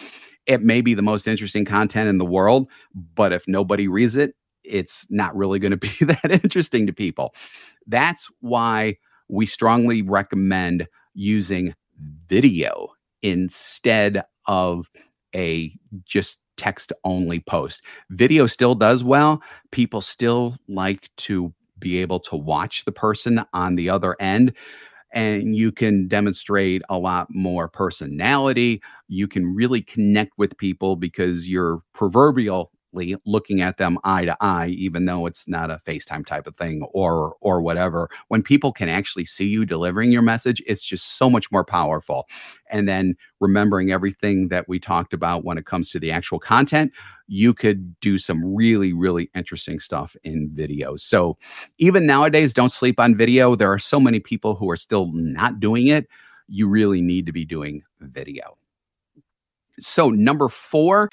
it 0.46 0.62
may 0.62 0.80
be 0.80 0.94
the 0.94 1.02
most 1.02 1.28
interesting 1.28 1.64
content 1.64 2.08
in 2.08 2.18
the 2.18 2.24
world 2.24 2.68
but 3.14 3.32
if 3.32 3.46
nobody 3.46 3.88
reads 3.88 4.16
it 4.16 4.34
it's 4.64 5.06
not 5.10 5.36
really 5.36 5.58
going 5.58 5.70
to 5.70 5.76
be 5.76 5.90
that 6.04 6.30
interesting 6.30 6.86
to 6.86 6.92
people 6.92 7.34
that's 7.86 8.28
why 8.40 8.96
we 9.28 9.46
strongly 9.46 10.02
recommend 10.02 10.86
using 11.14 11.74
video 12.26 12.88
instead 13.22 14.22
of 14.46 14.88
a 15.34 15.72
just 16.04 16.38
text 16.56 16.92
only 17.04 17.40
post. 17.40 17.82
Video 18.10 18.46
still 18.46 18.74
does 18.74 19.02
well. 19.02 19.42
People 19.70 20.00
still 20.00 20.56
like 20.68 21.10
to 21.16 21.52
be 21.78 21.98
able 22.00 22.20
to 22.20 22.36
watch 22.36 22.84
the 22.84 22.92
person 22.92 23.44
on 23.52 23.74
the 23.74 23.90
other 23.90 24.16
end. 24.20 24.52
And 25.14 25.54
you 25.54 25.72
can 25.72 26.08
demonstrate 26.08 26.82
a 26.88 26.98
lot 26.98 27.26
more 27.30 27.68
personality. 27.68 28.80
You 29.08 29.28
can 29.28 29.54
really 29.54 29.82
connect 29.82 30.32
with 30.38 30.56
people 30.56 30.96
because 30.96 31.48
your 31.48 31.80
proverbial 31.92 32.70
looking 32.92 33.60
at 33.60 33.78
them 33.78 33.98
eye 34.04 34.24
to 34.24 34.36
eye 34.40 34.68
even 34.68 35.04
though 35.06 35.26
it's 35.26 35.48
not 35.48 35.70
a 35.70 35.80
FaceTime 35.86 36.26
type 36.26 36.46
of 36.46 36.56
thing 36.56 36.82
or 36.92 37.34
or 37.40 37.60
whatever. 37.62 38.08
When 38.28 38.42
people 38.42 38.72
can 38.72 38.88
actually 38.88 39.24
see 39.24 39.46
you 39.46 39.64
delivering 39.64 40.12
your 40.12 40.22
message 40.22 40.62
it's 40.66 40.84
just 40.84 41.18
so 41.18 41.30
much 41.30 41.50
more 41.50 41.64
powerful. 41.64 42.28
And 42.70 42.88
then 42.88 43.16
remembering 43.40 43.92
everything 43.92 44.48
that 44.48 44.68
we 44.68 44.78
talked 44.78 45.12
about 45.12 45.44
when 45.44 45.58
it 45.58 45.66
comes 45.66 45.90
to 45.90 45.98
the 45.98 46.10
actual 46.10 46.38
content 46.38 46.92
you 47.28 47.54
could 47.54 47.98
do 48.00 48.18
some 48.18 48.54
really 48.54 48.92
really 48.92 49.30
interesting 49.34 49.80
stuff 49.80 50.14
in 50.22 50.50
videos 50.50 51.00
so 51.00 51.38
even 51.78 52.06
nowadays 52.06 52.54
don't 52.54 52.70
sleep 52.70 52.98
on 52.98 53.14
video. 53.14 53.54
There 53.54 53.72
are 53.72 53.78
so 53.78 54.00
many 54.00 54.20
people 54.20 54.54
who 54.54 54.70
are 54.70 54.76
still 54.76 55.10
not 55.12 55.60
doing 55.60 55.88
it. 55.88 56.08
You 56.48 56.68
really 56.68 57.00
need 57.00 57.26
to 57.26 57.32
be 57.32 57.44
doing 57.44 57.82
video. 58.00 58.56
So, 59.80 60.10
number 60.10 60.48
four. 60.48 61.08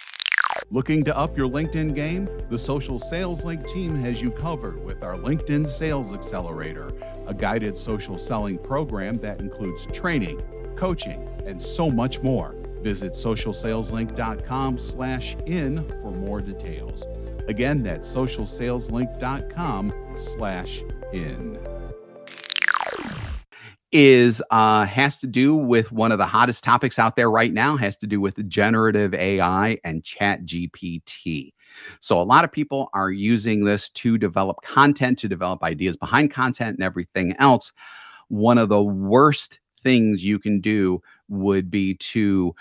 Looking 0.72 1.04
to 1.06 1.18
up 1.18 1.38
your 1.38 1.48
LinkedIn 1.50 1.96
game? 1.96 2.30
The 2.50 2.58
Social 2.58 3.00
Sales 3.00 3.44
Link 3.44 3.68
team 3.68 3.96
has 3.96 4.22
you 4.22 4.32
covered 4.32 4.84
with 4.84 5.04
our 5.04 5.16
LinkedIn 5.16 5.68
Sales 5.68 6.14
Accelerator, 6.14 6.92
a 7.28 7.34
guided 7.34 7.76
social 7.76 8.20
selling 8.20 8.58
program 8.60 9.16
that 9.18 9.40
includes 9.40 9.88
training, 9.88 10.42
coaching, 10.76 11.28
and 11.46 11.62
so 11.62 11.90
much 11.90 12.22
more. 12.22 12.56
Visit 12.82 13.14
socialsaleslink.com 13.14 14.80
slash 14.80 15.36
in 15.46 15.88
for 16.02 16.12
more 16.12 16.40
details. 16.40 17.06
Again, 17.48 17.82
that's 17.82 18.08
socialsaleslink.com 18.14 19.94
slash 20.16 20.84
in 21.12 21.58
is 23.92 24.42
uh, 24.52 24.86
has 24.86 25.18
to 25.18 25.28
do 25.28 25.56
with 25.56 25.92
one 25.92 26.12
of 26.12 26.18
the 26.18 26.26
hottest 26.26 26.64
topics 26.64 27.00
out 27.00 27.16
there 27.16 27.32
right 27.32 27.54
now 27.54 27.76
has 27.76 27.98
to 27.98 28.06
do 28.08 28.22
with 28.22 28.48
generative 28.48 29.14
ai 29.16 29.78
and 29.84 30.04
chat 30.04 30.44
gpt 30.46 31.52
so 32.00 32.20
a 32.20 32.24
lot 32.24 32.44
of 32.44 32.52
people 32.52 32.90
are 32.94 33.12
using 33.12 33.64
this 33.64 33.90
to 33.90 34.18
develop 34.18 34.62
content 34.64 35.18
to 35.20 35.28
develop 35.28 35.64
ideas 35.64 35.98
behind 35.98 36.32
content 36.32 36.78
and 36.78 36.84
everything 36.84 37.36
else. 37.40 37.72
One 38.28 38.58
of 38.58 38.70
the 38.70 38.84
worst 38.84 39.60
things 39.82 40.24
you 40.24 40.40
can 40.40 40.62
do 40.62 41.02
would 41.30 41.70
be 41.70 41.96
to 41.96 42.54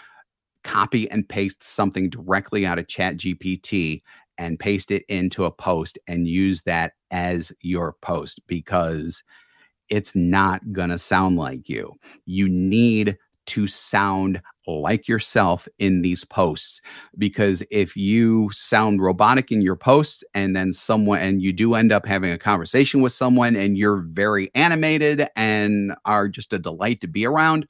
copy 0.64 1.10
and 1.10 1.28
paste 1.28 1.62
something 1.62 2.10
directly 2.10 2.66
out 2.66 2.78
of 2.78 2.88
chat 2.88 3.16
gpt 3.16 4.02
and 4.38 4.58
paste 4.58 4.90
it 4.90 5.04
into 5.08 5.44
a 5.44 5.50
post 5.50 5.98
and 6.06 6.28
use 6.28 6.62
that 6.62 6.92
as 7.10 7.50
your 7.62 7.94
post 8.02 8.40
because 8.46 9.22
it's 9.88 10.14
not 10.14 10.72
going 10.72 10.90
to 10.90 10.98
sound 10.98 11.36
like 11.36 11.68
you. 11.68 11.94
You 12.26 12.48
need 12.48 13.16
to 13.46 13.66
sound 13.66 14.42
like 14.66 15.08
yourself 15.08 15.66
in 15.78 16.02
these 16.02 16.22
posts 16.22 16.82
because 17.16 17.62
if 17.70 17.96
you 17.96 18.50
sound 18.52 19.00
robotic 19.00 19.50
in 19.50 19.62
your 19.62 19.76
posts 19.76 20.22
and 20.34 20.54
then 20.54 20.70
someone 20.70 21.18
and 21.20 21.40
you 21.40 21.52
do 21.52 21.74
end 21.74 21.90
up 21.90 22.04
having 22.04 22.30
a 22.30 22.38
conversation 22.38 23.00
with 23.00 23.12
someone 23.12 23.56
and 23.56 23.78
you're 23.78 24.02
very 24.02 24.50
animated 24.54 25.26
and 25.34 25.94
are 26.04 26.28
just 26.28 26.52
a 26.52 26.58
delight 26.58 27.00
to 27.00 27.06
be 27.06 27.24
around 27.24 27.66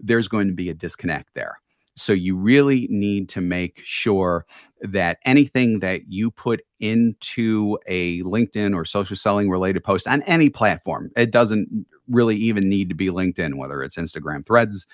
there's 0.00 0.26
going 0.26 0.48
to 0.48 0.54
be 0.54 0.68
a 0.68 0.74
disconnect 0.74 1.28
there 1.34 1.60
so 1.98 2.12
you 2.12 2.36
really 2.36 2.86
need 2.90 3.28
to 3.30 3.40
make 3.40 3.80
sure 3.84 4.46
that 4.80 5.18
anything 5.24 5.80
that 5.80 6.02
you 6.08 6.30
put 6.30 6.60
into 6.80 7.78
a 7.86 8.22
LinkedIn 8.22 8.74
or 8.74 8.84
social 8.84 9.16
selling 9.16 9.50
related 9.50 9.82
post 9.82 10.06
on 10.06 10.22
any 10.22 10.48
platform, 10.48 11.10
it 11.16 11.30
doesn't 11.30 11.86
really 12.08 12.36
even 12.36 12.68
need 12.68 12.88
to 12.88 12.94
be 12.94 13.08
LinkedIn, 13.08 13.54
whether 13.54 13.82
it's 13.82 13.96
Instagram 13.96 14.46
threads, 14.46 14.86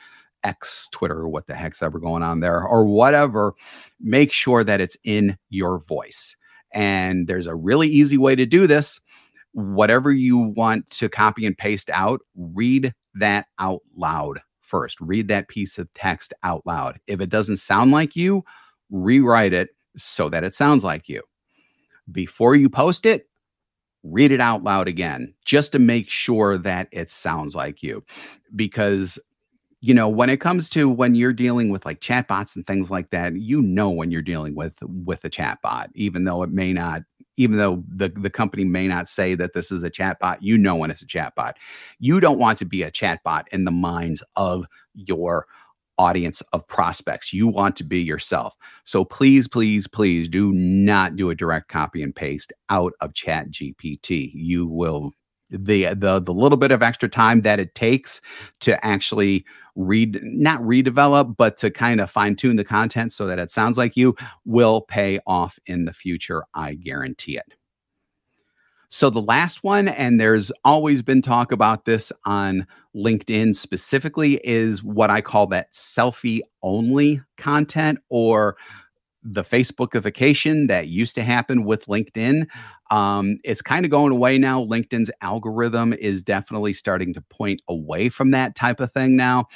X, 0.42 0.88
Twitter, 0.92 1.28
what 1.28 1.46
the 1.46 1.54
heck's 1.54 1.82
ever 1.82 1.98
going 1.98 2.22
on 2.22 2.40
there, 2.40 2.66
or 2.66 2.84
whatever, 2.84 3.54
make 4.00 4.32
sure 4.32 4.64
that 4.64 4.80
it's 4.80 4.96
in 5.04 5.36
your 5.50 5.80
voice. 5.80 6.36
And 6.72 7.26
there's 7.26 7.46
a 7.46 7.54
really 7.54 7.88
easy 7.88 8.18
way 8.18 8.34
to 8.34 8.46
do 8.46 8.66
this. 8.66 9.00
Whatever 9.52 10.10
you 10.10 10.38
want 10.38 10.90
to 10.90 11.08
copy 11.08 11.46
and 11.46 11.56
paste 11.56 11.88
out, 11.90 12.20
read 12.34 12.92
that 13.14 13.46
out 13.58 13.80
loud 13.96 14.40
first. 14.64 15.00
Read 15.00 15.28
that 15.28 15.48
piece 15.48 15.78
of 15.78 15.92
text 15.94 16.34
out 16.42 16.62
loud. 16.66 16.98
If 17.06 17.20
it 17.20 17.30
doesn't 17.30 17.58
sound 17.58 17.90
like 17.92 18.16
you, 18.16 18.44
rewrite 18.90 19.52
it 19.52 19.70
so 19.96 20.28
that 20.28 20.44
it 20.44 20.54
sounds 20.54 20.84
like 20.84 21.08
you. 21.08 21.22
Before 22.10 22.54
you 22.54 22.68
post 22.68 23.06
it, 23.06 23.28
read 24.02 24.32
it 24.32 24.40
out 24.40 24.62
loud 24.62 24.88
again 24.88 25.32
just 25.44 25.72
to 25.72 25.78
make 25.78 26.08
sure 26.10 26.58
that 26.58 26.88
it 26.92 27.10
sounds 27.10 27.54
like 27.54 27.82
you. 27.82 28.04
Because 28.54 29.18
you 29.84 29.92
know 29.92 30.08
when 30.08 30.30
it 30.30 30.40
comes 30.40 30.70
to 30.70 30.88
when 30.88 31.14
you're 31.14 31.34
dealing 31.34 31.68
with 31.68 31.84
like 31.84 32.00
chatbots 32.00 32.56
and 32.56 32.66
things 32.66 32.90
like 32.90 33.10
that 33.10 33.36
you 33.36 33.60
know 33.60 33.90
when 33.90 34.10
you're 34.10 34.22
dealing 34.22 34.54
with 34.54 34.72
with 34.82 35.22
a 35.26 35.28
chatbot 35.28 35.88
even 35.94 36.24
though 36.24 36.42
it 36.42 36.48
may 36.50 36.72
not 36.72 37.02
even 37.36 37.56
though 37.56 37.82
the, 37.88 38.08
the 38.08 38.30
company 38.30 38.64
may 38.64 38.86
not 38.86 39.08
say 39.08 39.34
that 39.34 39.52
this 39.52 39.72
is 39.72 39.82
a 39.82 39.90
chatbot, 39.90 40.38
you 40.40 40.56
know 40.56 40.76
when 40.76 40.90
it's 40.90 41.02
a 41.02 41.06
chatbot. 41.06 41.54
You 41.98 42.20
don't 42.20 42.38
want 42.38 42.58
to 42.58 42.64
be 42.64 42.82
a 42.82 42.90
chatbot 42.90 43.44
in 43.52 43.64
the 43.64 43.70
minds 43.70 44.22
of 44.36 44.66
your 44.94 45.46
audience 45.98 46.42
of 46.52 46.66
prospects. 46.66 47.32
You 47.32 47.46
want 47.46 47.76
to 47.76 47.84
be 47.84 48.00
yourself. 48.00 48.54
So 48.84 49.04
please, 49.04 49.48
please, 49.48 49.86
please 49.86 50.28
do 50.28 50.52
not 50.52 51.16
do 51.16 51.30
a 51.30 51.34
direct 51.34 51.68
copy 51.68 52.02
and 52.02 52.14
paste 52.14 52.52
out 52.68 52.92
of 53.00 53.14
Chat 53.14 53.50
GPT. 53.50 54.30
You 54.34 54.66
will 54.66 55.12
the 55.50 55.86
the 55.94 56.20
the 56.20 56.32
little 56.32 56.58
bit 56.58 56.72
of 56.72 56.82
extra 56.82 57.08
time 57.08 57.42
that 57.42 57.60
it 57.60 57.74
takes 57.74 58.20
to 58.60 58.82
actually 58.84 59.44
read 59.76 60.18
not 60.22 60.60
redevelop 60.60 61.36
but 61.36 61.56
to 61.58 61.70
kind 61.70 62.00
of 62.00 62.10
fine 62.10 62.36
tune 62.36 62.56
the 62.56 62.64
content 62.64 63.12
so 63.12 63.26
that 63.26 63.38
it 63.38 63.50
sounds 63.50 63.76
like 63.76 63.96
you 63.96 64.14
will 64.44 64.82
pay 64.82 65.18
off 65.26 65.58
in 65.66 65.84
the 65.84 65.92
future 65.92 66.44
i 66.54 66.74
guarantee 66.74 67.36
it. 67.36 67.54
So 68.88 69.10
the 69.10 69.22
last 69.22 69.64
one 69.64 69.88
and 69.88 70.20
there's 70.20 70.52
always 70.64 71.02
been 71.02 71.20
talk 71.20 71.50
about 71.50 71.84
this 71.84 72.12
on 72.24 72.66
linkedin 72.94 73.54
specifically 73.54 74.40
is 74.44 74.82
what 74.82 75.10
i 75.10 75.20
call 75.20 75.46
that 75.48 75.72
selfie 75.72 76.40
only 76.62 77.20
content 77.36 77.98
or 78.08 78.56
the 79.24 79.42
Facebookification 79.42 80.68
that 80.68 80.88
used 80.88 81.14
to 81.14 81.22
happen 81.22 81.64
with 81.64 81.86
LinkedIn. 81.86 82.46
Um, 82.90 83.38
it's 83.42 83.62
kind 83.62 83.84
of 83.84 83.90
going 83.90 84.12
away 84.12 84.38
now. 84.38 84.62
LinkedIn's 84.64 85.10
algorithm 85.22 85.94
is 85.94 86.22
definitely 86.22 86.74
starting 86.74 87.14
to 87.14 87.20
point 87.22 87.62
away 87.68 88.10
from 88.10 88.30
that 88.32 88.54
type 88.54 88.80
of 88.80 88.92
thing 88.92 89.16
now. 89.16 89.46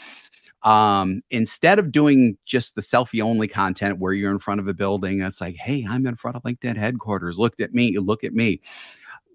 Um, 0.64 1.22
instead 1.30 1.78
of 1.78 1.92
doing 1.92 2.36
just 2.44 2.74
the 2.74 2.80
selfie 2.80 3.22
only 3.22 3.46
content 3.46 3.98
where 3.98 4.12
you're 4.12 4.32
in 4.32 4.40
front 4.40 4.58
of 4.58 4.66
a 4.66 4.74
building, 4.74 5.20
it's 5.20 5.40
like, 5.40 5.56
hey, 5.56 5.86
I'm 5.88 6.06
in 6.06 6.16
front 6.16 6.36
of 6.36 6.42
LinkedIn 6.42 6.76
headquarters. 6.76 7.38
Look 7.38 7.60
at 7.60 7.72
me. 7.72 7.96
Look 7.98 8.24
at 8.24 8.32
me 8.32 8.60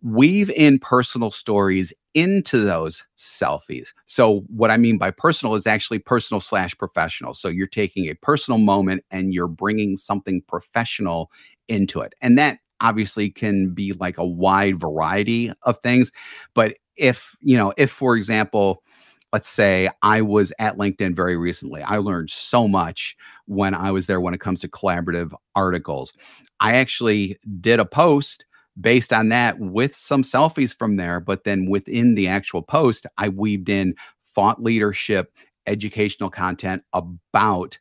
weave 0.03 0.49
in 0.51 0.77
personal 0.79 1.31
stories 1.31 1.93
into 2.13 2.59
those 2.59 3.03
selfies. 3.17 3.89
So, 4.05 4.41
what 4.47 4.69
I 4.69 4.77
mean 4.77 4.97
by 4.97 5.11
personal 5.11 5.55
is 5.55 5.65
actually 5.65 5.99
personal 5.99 6.41
slash 6.41 6.77
professional. 6.77 7.33
So, 7.33 7.47
you're 7.47 7.67
taking 7.67 8.05
a 8.09 8.15
personal 8.15 8.59
moment 8.59 9.03
and 9.09 9.33
you're 9.33 9.47
bringing 9.47 9.97
something 9.97 10.43
professional 10.47 11.31
into 11.67 12.01
it. 12.01 12.13
And 12.21 12.37
that 12.37 12.59
obviously 12.81 13.29
can 13.29 13.73
be 13.73 13.93
like 13.93 14.17
a 14.17 14.25
wide 14.25 14.79
variety 14.79 15.51
of 15.63 15.79
things. 15.79 16.11
But 16.53 16.75
if, 16.97 17.35
you 17.39 17.57
know, 17.57 17.73
if 17.77 17.89
for 17.91 18.15
example, 18.15 18.83
let's 19.31 19.47
say 19.47 19.89
I 20.03 20.21
was 20.21 20.53
at 20.59 20.77
LinkedIn 20.77 21.15
very 21.15 21.37
recently, 21.37 21.81
I 21.81 21.97
learned 21.97 22.29
so 22.29 22.67
much 22.67 23.15
when 23.45 23.73
I 23.73 23.91
was 23.91 24.05
there 24.05 24.21
when 24.21 24.33
it 24.33 24.41
comes 24.41 24.59
to 24.59 24.67
collaborative 24.67 25.33
articles. 25.55 26.13
I 26.59 26.75
actually 26.75 27.39
did 27.59 27.79
a 27.79 27.85
post 27.85 28.45
based 28.79 29.13
on 29.13 29.29
that 29.29 29.59
with 29.59 29.95
some 29.95 30.23
selfies 30.23 30.75
from 30.75 30.95
there. 30.95 31.19
But 31.19 31.43
then 31.43 31.69
within 31.69 32.15
the 32.15 32.27
actual 32.27 32.61
post, 32.61 33.05
I 33.17 33.29
weaved 33.29 33.69
in 33.69 33.95
thought 34.33 34.61
leadership, 34.61 35.33
educational 35.67 36.29
content 36.29 36.83
about 36.93 37.77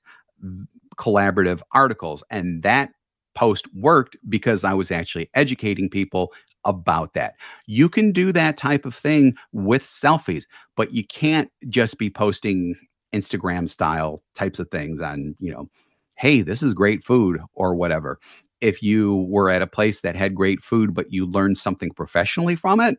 collaborative 0.96 1.60
articles. 1.72 2.22
And 2.30 2.62
that 2.62 2.90
post 3.34 3.66
worked 3.74 4.16
because 4.28 4.64
I 4.64 4.74
was 4.74 4.90
actually 4.90 5.30
educating 5.34 5.88
people 5.88 6.32
about 6.64 7.14
that. 7.14 7.34
You 7.66 7.88
can 7.88 8.12
do 8.12 8.32
that 8.32 8.56
type 8.56 8.84
of 8.84 8.94
thing 8.94 9.34
with 9.52 9.82
selfies, 9.82 10.44
but 10.76 10.92
you 10.92 11.04
can't 11.04 11.50
just 11.68 11.98
be 11.98 12.10
posting 12.10 12.76
Instagram 13.12 13.68
style 13.68 14.20
types 14.34 14.58
of 14.58 14.70
things 14.70 15.00
on, 15.00 15.34
you 15.40 15.52
know, 15.52 15.68
hey, 16.16 16.42
this 16.42 16.62
is 16.62 16.72
great 16.72 17.02
food 17.02 17.40
or 17.54 17.74
whatever 17.74 18.20
if 18.62 18.82
you 18.82 19.26
were 19.28 19.50
at 19.50 19.60
a 19.60 19.66
place 19.66 20.00
that 20.00 20.16
had 20.16 20.34
great 20.34 20.62
food, 20.62 20.94
but 20.94 21.12
you 21.12 21.26
learned 21.26 21.58
something 21.58 21.90
professionally 21.90 22.56
from 22.56 22.80
it, 22.80 22.96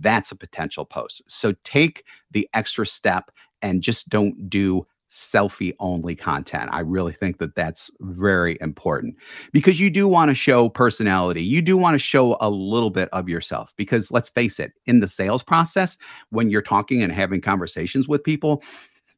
that's 0.00 0.32
a 0.32 0.36
potential 0.36 0.84
post. 0.84 1.22
So 1.28 1.52
take 1.62 2.04
the 2.30 2.48
extra 2.54 2.86
step 2.86 3.30
and 3.62 3.82
just 3.82 4.08
don't 4.08 4.48
do 4.48 4.86
selfie 5.12 5.74
only 5.78 6.16
content. 6.16 6.70
I 6.72 6.80
really 6.80 7.12
think 7.12 7.38
that 7.38 7.54
that's 7.54 7.90
very 8.00 8.58
important 8.60 9.14
because 9.52 9.78
you 9.78 9.88
do 9.90 10.08
want 10.08 10.30
to 10.30 10.34
show 10.34 10.68
personality. 10.68 11.42
You 11.42 11.62
do 11.62 11.76
want 11.76 11.94
to 11.94 11.98
show 12.00 12.36
a 12.40 12.50
little 12.50 12.90
bit 12.90 13.08
of 13.12 13.28
yourself 13.28 13.72
because 13.76 14.10
let's 14.10 14.30
face 14.30 14.58
it, 14.58 14.72
in 14.86 15.00
the 15.00 15.06
sales 15.06 15.42
process, 15.42 15.96
when 16.30 16.50
you're 16.50 16.62
talking 16.62 17.02
and 17.02 17.12
having 17.12 17.40
conversations 17.40 18.08
with 18.08 18.24
people, 18.24 18.62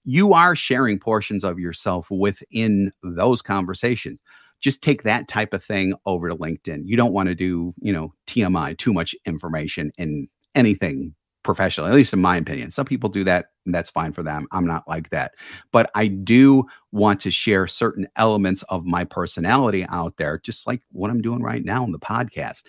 you 0.05 0.35
are 0.35 0.55
sharing 0.55 0.99
portions 0.99 1.45
of 1.45 1.59
yourself 1.59 2.11
within 2.11 2.93
those 3.03 3.41
conversations. 3.41 4.21
Just 4.61 4.83
take 4.83 5.03
that 5.03 5.29
type 5.29 5.53
of 5.53 5.63
thing 5.63 5.95
over 6.07 6.29
to 6.29 6.37
LinkedIn. 6.37 6.83
You 6.85 6.97
don't 6.97 7.13
want 7.13 7.29
to 7.29 7.35
do, 7.35 7.73
you 7.81 7.93
know, 7.93 8.13
TMI, 8.27 8.77
too 8.77 8.93
much 8.93 9.15
information 9.25 9.93
in 9.99 10.29
anything 10.55 11.15
professional, 11.47 11.87
at 11.87 11.95
least 11.95 12.13
in 12.13 12.21
my 12.21 12.37
opinion. 12.37 12.71
Some 12.71 12.85
people 12.85 13.09
do 13.09 13.25
that, 13.25 13.47
and 13.65 13.75
that's 13.75 13.89
fine 13.89 14.13
for 14.13 14.23
them. 14.23 14.47
I'm 14.53 14.67
not 14.67 14.87
like 14.89 15.11
that. 15.11 15.33
But 15.73 15.91
I 15.95 16.09
do 16.09 16.65
want 16.93 17.21
to 17.21 17.31
share 17.31 17.67
certain 17.67 18.07
elements 18.17 18.63
of 18.65 18.85
my 18.85 19.05
personality 19.05 19.87
out 19.89 20.17
there, 20.17 20.39
just 20.39 20.67
like 20.67 20.83
what 20.91 21.11
I'm 21.11 21.23
doing 21.23 21.43
right 21.43 21.65
now 21.65 21.85
on 21.85 21.93
the 21.93 21.99
podcast. 21.99 22.63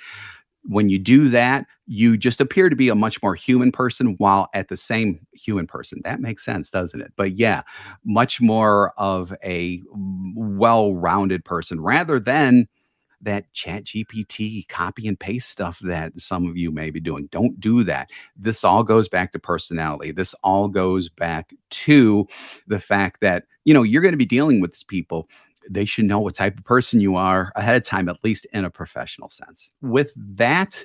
When 0.68 0.90
you 0.90 1.00
do 1.00 1.30
that, 1.30 1.66
you 1.86 2.18
just 2.18 2.42
appear 2.42 2.70
to 2.70 2.76
be 2.76 2.90
a 2.90 2.96
much 2.96 3.22
more 3.24 3.36
human 3.36 3.72
person 3.72 4.16
while 4.18 4.50
at 4.54 4.68
the 4.68 4.78
same 4.78 5.26
human 5.34 5.66
person. 5.66 6.02
That 6.04 6.20
makes 6.20 6.44
sense, 6.44 6.70
doesn't 6.70 7.02
it? 7.02 7.14
But 7.16 7.34
yeah, 7.38 7.62
much 8.04 8.42
more 8.42 8.94
of 8.98 9.34
a 9.44 9.82
well 10.36 10.94
rounded 10.94 11.46
person 11.46 11.80
rather 11.80 12.20
than 12.20 12.68
that 13.22 13.52
chat 13.54 13.86
GPT 13.86 14.68
copy 14.68 15.08
and 15.08 15.20
paste 15.20 15.50
stuff 15.50 15.80
that 15.82 16.20
some 16.20 16.48
of 16.48 16.58
you 16.58 16.72
may 16.72 16.92
be 16.92 17.00
doing. 17.00 17.28
Don't 17.32 17.60
do 17.60 17.84
that. 17.84 18.10
This 18.36 18.64
all 18.64 18.84
goes 18.84 19.10
back 19.10 19.32
to 19.32 19.40
personality. 19.40 20.12
This 20.12 20.36
all 20.44 20.68
goes 20.68 21.10
back 21.10 21.54
to 21.72 22.28
the 22.68 22.80
fact 22.80 23.22
that, 23.22 23.46
you 23.66 23.74
know, 23.74 23.84
you're 23.84 24.02
going 24.02 24.14
to 24.14 24.18
be 24.18 24.26
dealing 24.26 24.62
with 24.62 24.86
people. 24.88 25.28
They 25.70 25.86
should 25.86 26.06
know 26.06 26.20
what 26.20 26.36
type 26.36 26.58
of 26.58 26.66
person 26.66 27.00
you 27.00 27.16
are 27.16 27.52
ahead 27.56 27.76
of 27.76 27.84
time, 27.84 28.10
at 28.10 28.24
least 28.24 28.46
in 28.54 28.66
a 28.66 28.70
professional 28.70 29.30
sense. 29.30 29.72
With 29.82 30.12
that, 30.16 30.84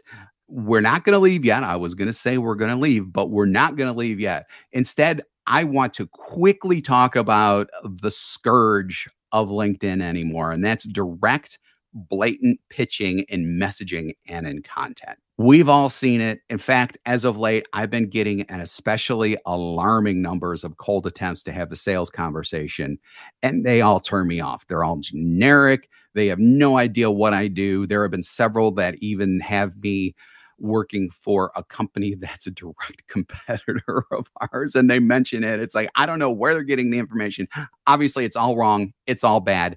we're 0.48 0.80
not 0.80 1.04
going 1.04 1.14
to 1.14 1.18
leave 1.18 1.44
yet. 1.44 1.62
I 1.64 1.76
was 1.76 1.94
going 1.94 2.06
to 2.06 2.12
say 2.12 2.38
we're 2.38 2.54
going 2.54 2.70
to 2.70 2.76
leave, 2.76 3.12
but 3.12 3.30
we're 3.30 3.46
not 3.46 3.76
going 3.76 3.92
to 3.92 3.98
leave 3.98 4.20
yet. 4.20 4.46
Instead, 4.72 5.22
I 5.46 5.64
want 5.64 5.94
to 5.94 6.06
quickly 6.06 6.80
talk 6.80 7.16
about 7.16 7.68
the 7.84 8.10
scourge 8.10 9.08
of 9.32 9.48
LinkedIn 9.48 10.02
anymore, 10.02 10.52
and 10.52 10.64
that's 10.64 10.84
direct 10.84 11.58
blatant 11.94 12.58
pitching 12.68 13.20
in 13.28 13.58
messaging 13.58 14.12
and 14.28 14.46
in 14.46 14.62
content. 14.62 15.18
We've 15.38 15.68
all 15.68 15.88
seen 15.88 16.20
it. 16.20 16.40
In 16.50 16.58
fact, 16.58 16.98
as 17.06 17.24
of 17.24 17.38
late, 17.38 17.66
I've 17.72 17.90
been 17.90 18.08
getting 18.08 18.42
an 18.42 18.60
especially 18.60 19.36
alarming 19.46 20.22
numbers 20.22 20.62
of 20.62 20.76
cold 20.76 21.06
attempts 21.06 21.42
to 21.44 21.52
have 21.52 21.72
a 21.72 21.76
sales 21.76 22.10
conversation, 22.10 22.98
and 23.42 23.64
they 23.64 23.80
all 23.80 23.98
turn 23.98 24.28
me 24.28 24.40
off. 24.40 24.66
They're 24.66 24.84
all 24.84 24.98
generic. 24.98 25.88
They 26.14 26.26
have 26.26 26.38
no 26.38 26.76
idea 26.78 27.10
what 27.10 27.32
I 27.34 27.48
do. 27.48 27.86
There 27.86 28.02
have 28.02 28.10
been 28.10 28.22
several 28.22 28.70
that 28.72 28.96
even 29.00 29.40
have 29.40 29.82
me 29.82 30.14
working 30.58 31.10
for 31.10 31.50
a 31.56 31.64
company 31.64 32.14
that's 32.18 32.46
a 32.46 32.50
direct 32.50 33.02
competitor 33.08 34.04
of 34.12 34.28
ours 34.52 34.74
and 34.74 34.88
they 34.88 34.98
mention 34.98 35.44
it. 35.44 35.60
It's 35.60 35.74
like, 35.74 35.90
I 35.96 36.06
don't 36.06 36.18
know 36.18 36.30
where 36.30 36.54
they're 36.54 36.62
getting 36.62 36.90
the 36.90 36.98
information. 36.98 37.48
Obviously, 37.86 38.24
it's 38.24 38.36
all 38.36 38.56
wrong. 38.56 38.92
It's 39.06 39.24
all 39.24 39.40
bad. 39.40 39.76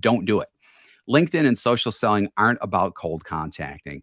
Don't 0.00 0.24
do 0.24 0.40
it. 0.40 0.48
LinkedIn 1.08 1.46
and 1.46 1.58
social 1.58 1.92
selling 1.92 2.28
aren't 2.36 2.58
about 2.62 2.94
cold 2.94 3.24
contacting. 3.24 4.02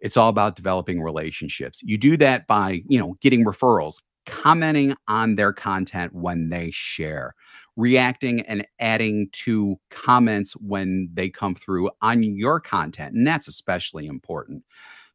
It's 0.00 0.16
all 0.16 0.28
about 0.28 0.56
developing 0.56 1.00
relationships. 1.00 1.80
You 1.82 1.98
do 1.98 2.16
that 2.18 2.46
by, 2.46 2.82
you 2.88 2.98
know, 2.98 3.16
getting 3.20 3.44
referrals, 3.44 4.00
commenting 4.26 4.94
on 5.08 5.34
their 5.34 5.52
content 5.52 6.14
when 6.14 6.50
they 6.50 6.70
share, 6.70 7.34
reacting 7.76 8.42
and 8.42 8.66
adding 8.78 9.28
to 9.32 9.76
comments 9.90 10.52
when 10.54 11.08
they 11.14 11.28
come 11.28 11.54
through 11.54 11.90
on 12.02 12.22
your 12.22 12.60
content. 12.60 13.14
And 13.14 13.26
that's 13.26 13.48
especially 13.48 14.06
important 14.06 14.62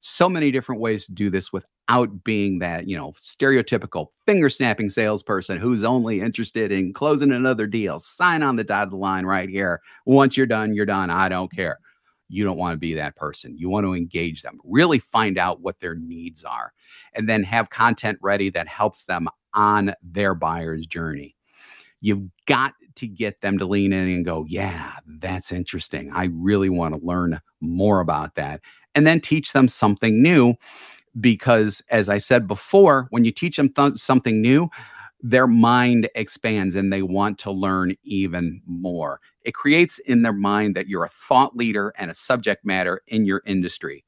so 0.05 0.27
many 0.27 0.51
different 0.51 0.81
ways 0.81 1.05
to 1.05 1.13
do 1.13 1.29
this 1.29 1.53
without 1.53 2.25
being 2.25 2.59
that, 2.59 2.89
you 2.89 2.97
know, 2.97 3.13
stereotypical 3.13 4.07
finger 4.25 4.49
snapping 4.49 4.89
salesperson 4.89 5.57
who's 5.57 5.85
only 5.85 6.19
interested 6.19 6.73
in 6.73 6.91
closing 6.91 7.31
another 7.31 7.65
deal. 7.65 7.99
Sign 7.99 8.43
on 8.43 8.57
the 8.57 8.65
dotted 8.65 8.93
line 8.93 9.25
right 9.25 9.47
here. 9.47 9.81
Once 10.05 10.35
you're 10.35 10.45
done, 10.45 10.73
you're 10.73 10.85
done. 10.85 11.09
I 11.09 11.29
don't 11.29 11.49
care. 11.49 11.79
You 12.27 12.43
don't 12.43 12.57
want 12.57 12.73
to 12.73 12.79
be 12.79 12.93
that 12.95 13.15
person. 13.15 13.57
You 13.57 13.69
want 13.69 13.85
to 13.85 13.93
engage 13.93 14.41
them, 14.41 14.59
really 14.65 14.99
find 14.99 15.37
out 15.37 15.61
what 15.61 15.79
their 15.79 15.95
needs 15.95 16.43
are, 16.43 16.73
and 17.13 17.29
then 17.29 17.41
have 17.43 17.69
content 17.69 18.17
ready 18.21 18.49
that 18.49 18.67
helps 18.67 19.05
them 19.05 19.29
on 19.53 19.93
their 20.03 20.35
buyer's 20.35 20.85
journey. 20.85 21.37
You've 22.01 22.27
got 22.45 22.73
to 22.95 23.07
get 23.07 23.39
them 23.39 23.57
to 23.57 23.65
lean 23.65 23.93
in 23.93 24.09
and 24.09 24.25
go, 24.25 24.45
Yeah, 24.49 24.91
that's 25.05 25.53
interesting. 25.53 26.11
I 26.11 26.25
really 26.33 26.69
want 26.69 26.93
to 26.93 27.05
learn 27.05 27.39
more 27.61 28.01
about 28.01 28.35
that 28.35 28.59
and 28.95 29.05
then 29.07 29.19
teach 29.19 29.53
them 29.53 29.67
something 29.67 30.21
new. 30.21 30.55
Because, 31.19 31.81
as 31.89 32.09
I 32.09 32.17
said 32.17 32.47
before, 32.47 33.07
when 33.11 33.23
you 33.23 33.31
teach 33.31 33.57
them 33.57 33.69
th- 33.69 33.97
something 33.97 34.41
new, 34.41 34.69
their 35.21 35.47
mind 35.47 36.09
expands 36.15 36.75
and 36.75 36.91
they 36.91 37.01
want 37.01 37.37
to 37.39 37.51
learn 37.51 37.95
even 38.03 38.61
more. 38.65 39.21
It 39.43 39.53
creates 39.53 39.99
in 39.99 40.23
their 40.23 40.33
mind 40.33 40.75
that 40.75 40.87
you're 40.87 41.05
a 41.05 41.09
thought 41.09 41.55
leader 41.55 41.93
and 41.97 42.11
a 42.11 42.15
subject 42.15 42.65
matter 42.65 43.01
in 43.07 43.25
your 43.25 43.41
industry. 43.45 44.03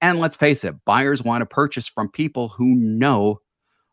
And 0.00 0.18
let's 0.18 0.36
face 0.36 0.64
it, 0.64 0.74
buyers 0.84 1.22
want 1.22 1.42
to 1.42 1.46
purchase 1.46 1.86
from 1.88 2.10
people 2.10 2.48
who 2.48 2.74
know 2.74 3.40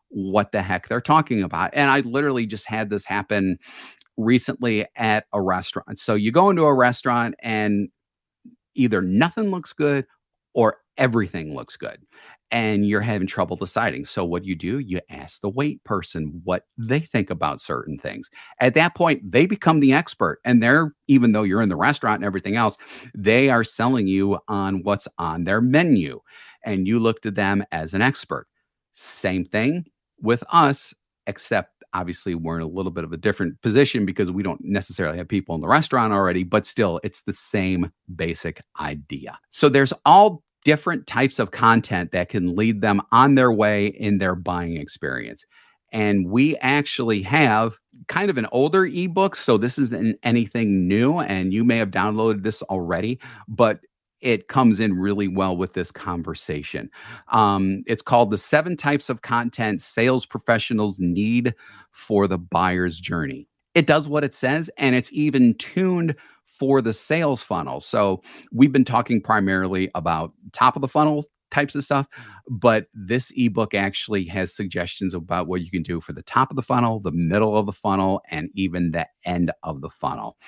what 0.08 0.52
the 0.52 0.62
heck 0.62 0.88
they're 0.88 1.00
talking 1.00 1.42
about. 1.42 1.70
And 1.74 1.90
I 1.90 2.00
literally 2.00 2.46
just 2.46 2.66
had 2.66 2.88
this 2.88 3.04
happen 3.04 3.58
recently 4.16 4.86
at 4.96 5.26
a 5.32 5.42
restaurant. 5.42 5.98
So 5.98 6.14
you 6.14 6.30
go 6.30 6.50
into 6.50 6.64
a 6.64 6.74
restaurant 6.74 7.34
and 7.40 7.88
either 8.74 9.02
nothing 9.02 9.50
looks 9.50 9.72
good 9.72 10.06
or 10.54 10.78
everything 10.96 11.54
looks 11.54 11.76
good 11.76 11.98
and 12.50 12.86
you're 12.86 13.00
having 13.00 13.26
trouble 13.26 13.56
deciding. 13.56 14.04
So, 14.04 14.24
what 14.24 14.44
you 14.44 14.54
do, 14.54 14.78
you 14.78 15.00
ask 15.10 15.40
the 15.40 15.48
wait 15.48 15.82
person 15.84 16.40
what 16.44 16.64
they 16.78 17.00
think 17.00 17.30
about 17.30 17.60
certain 17.60 17.98
things. 17.98 18.30
At 18.60 18.74
that 18.74 18.94
point, 18.94 19.30
they 19.30 19.46
become 19.46 19.80
the 19.80 19.92
expert, 19.92 20.40
and 20.44 20.62
they're, 20.62 20.94
even 21.08 21.32
though 21.32 21.42
you're 21.42 21.62
in 21.62 21.68
the 21.68 21.76
restaurant 21.76 22.16
and 22.16 22.24
everything 22.24 22.56
else, 22.56 22.76
they 23.14 23.50
are 23.50 23.64
selling 23.64 24.06
you 24.06 24.38
on 24.48 24.82
what's 24.82 25.08
on 25.18 25.44
their 25.44 25.60
menu, 25.60 26.20
and 26.64 26.86
you 26.86 26.98
look 26.98 27.22
to 27.22 27.30
them 27.30 27.64
as 27.72 27.94
an 27.94 28.02
expert. 28.02 28.46
Same 28.92 29.44
thing 29.44 29.84
with 30.20 30.44
us, 30.50 30.94
except 31.26 31.73
obviously 31.94 32.34
we're 32.34 32.56
in 32.56 32.62
a 32.62 32.68
little 32.68 32.92
bit 32.92 33.04
of 33.04 33.12
a 33.12 33.16
different 33.16 33.60
position 33.62 34.04
because 34.04 34.30
we 34.30 34.42
don't 34.42 34.62
necessarily 34.62 35.16
have 35.16 35.28
people 35.28 35.54
in 35.54 35.60
the 35.60 35.68
restaurant 35.68 36.12
already, 36.12 36.42
but 36.42 36.66
still 36.66 37.00
it's 37.02 37.22
the 37.22 37.32
same 37.32 37.90
basic 38.16 38.60
idea. 38.80 39.38
So 39.50 39.68
there's 39.68 39.92
all 40.04 40.42
different 40.64 41.06
types 41.06 41.38
of 41.38 41.50
content 41.50 42.10
that 42.12 42.28
can 42.28 42.56
lead 42.56 42.80
them 42.80 43.00
on 43.12 43.34
their 43.34 43.52
way 43.52 43.86
in 43.86 44.18
their 44.18 44.34
buying 44.34 44.76
experience. 44.76 45.44
And 45.92 46.28
we 46.28 46.56
actually 46.56 47.22
have 47.22 47.78
kind 48.08 48.28
of 48.28 48.36
an 48.36 48.48
older 48.50 48.86
ebook. 48.86 49.36
So 49.36 49.56
this 49.56 49.78
isn't 49.78 50.18
anything 50.24 50.88
new, 50.88 51.20
and 51.20 51.52
you 51.52 51.62
may 51.62 51.76
have 51.76 51.90
downloaded 51.90 52.42
this 52.42 52.62
already, 52.62 53.20
but 53.46 53.80
it 54.24 54.48
comes 54.48 54.80
in 54.80 54.98
really 54.98 55.28
well 55.28 55.56
with 55.56 55.74
this 55.74 55.92
conversation. 55.92 56.90
Um, 57.28 57.84
it's 57.86 58.02
called 58.02 58.30
The 58.30 58.38
Seven 58.38 58.76
Types 58.76 59.10
of 59.10 59.22
Content 59.22 59.82
Sales 59.82 60.24
Professionals 60.24 60.98
Need 60.98 61.54
for 61.92 62.26
the 62.26 62.38
Buyer's 62.38 62.98
Journey. 62.98 63.46
It 63.74 63.86
does 63.86 64.08
what 64.08 64.24
it 64.24 64.32
says, 64.32 64.70
and 64.78 64.96
it's 64.96 65.12
even 65.12 65.54
tuned 65.54 66.14
for 66.46 66.80
the 66.80 66.92
sales 66.92 67.42
funnel. 67.42 67.80
So 67.80 68.22
we've 68.50 68.72
been 68.72 68.84
talking 68.84 69.20
primarily 69.20 69.90
about 69.94 70.32
top 70.52 70.74
of 70.74 70.82
the 70.82 70.88
funnel 70.88 71.26
types 71.50 71.74
of 71.74 71.84
stuff, 71.84 72.06
but 72.48 72.86
this 72.94 73.30
ebook 73.36 73.74
actually 73.74 74.24
has 74.24 74.54
suggestions 74.54 75.12
about 75.12 75.48
what 75.48 75.60
you 75.60 75.70
can 75.70 75.82
do 75.82 76.00
for 76.00 76.12
the 76.12 76.22
top 76.22 76.50
of 76.50 76.56
the 76.56 76.62
funnel, 76.62 76.98
the 76.98 77.12
middle 77.12 77.56
of 77.56 77.66
the 77.66 77.72
funnel, 77.72 78.22
and 78.30 78.48
even 78.54 78.90
the 78.90 79.06
end 79.26 79.52
of 79.64 79.82
the 79.82 79.90
funnel. 79.90 80.38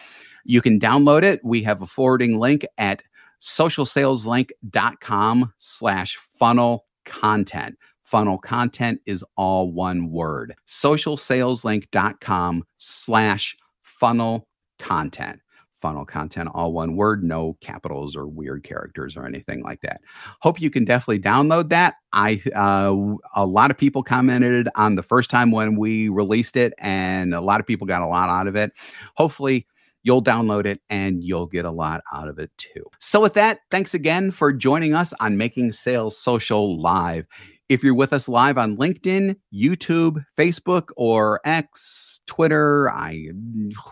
You 0.45 0.63
can 0.63 0.81
download 0.81 1.25
it. 1.25 1.41
We 1.45 1.63
have 1.65 1.83
a 1.83 1.87
forwarding 1.87 2.39
link 2.39 2.65
at 2.79 3.03
socialsaleslink.com 3.41 5.53
slash 5.57 6.19
funnel 6.39 6.85
content. 7.05 7.77
Funnel 8.05 8.39
content 8.39 9.01
is 9.07 9.25
all 9.37 9.73
one 9.73 10.11
word. 10.11 10.55
Socialsaleslink.com 10.69 12.65
slash 12.77 13.57
funnel 13.83 14.47
content. 14.79 15.41
Funnel 15.83 16.07
content, 16.07 16.49
all 16.55 16.73
one 16.73 16.97
word, 16.97 17.23
no 17.23 17.59
capitals 17.61 18.17
or 18.17 18.27
weird 18.27 18.65
characters 18.65 19.15
or 19.17 19.27
anything 19.27 19.63
like 19.63 19.81
that. 19.83 20.01
Hope 20.41 20.59
you 20.61 20.71
can 20.71 20.87
definitely 20.87 21.21
download 21.21 21.69
that. 21.69 21.97
I 22.13 22.41
uh, 22.55 22.97
a 23.35 23.45
lot 23.45 23.71
of 23.71 23.77
people 23.77 24.03
commented 24.03 24.71
on 24.77 24.97
the 24.97 25.03
first 25.03 25.29
time 25.29 25.51
when 25.51 25.77
we 25.77 26.09
released 26.09 26.57
it, 26.57 26.73
and 26.79 27.35
a 27.35 27.43
lot 27.43 27.61
of 27.61 27.67
people 27.67 27.87
got 27.87 28.01
a 28.01 28.07
lot 28.07 28.31
out 28.31 28.47
of 28.47 28.57
it. 28.57 28.73
Hopefully, 29.17 29.67
you'll 30.07 30.23
download 30.23 30.67
it 30.67 30.81
and 30.89 31.25
you'll 31.25 31.47
get 31.47 31.65
a 31.65 31.71
lot 31.71 32.01
out 32.15 32.29
of 32.29 32.39
it 32.39 32.51
too. 32.59 32.85
So, 33.01 33.21
with 33.21 33.35
that, 33.35 33.61
thanks 33.73 33.93
again 33.93 34.31
for 34.31 34.53
joining 34.53 34.95
us 34.95 35.13
on 35.19 35.37
Making 35.37 35.73
Sales 35.73 36.17
Social 36.17 36.81
Live. 36.81 37.27
If 37.69 37.83
you're 37.83 37.97
with 37.97 38.13
us 38.13 38.29
live 38.29 38.57
on 38.57 38.77
LinkedIn, 38.77 39.35
YouTube, 39.53 40.25
Facebook, 40.39 40.91
or 40.97 41.41
X, 41.45 42.21
Twitter, 42.29 42.89
I 42.89 43.31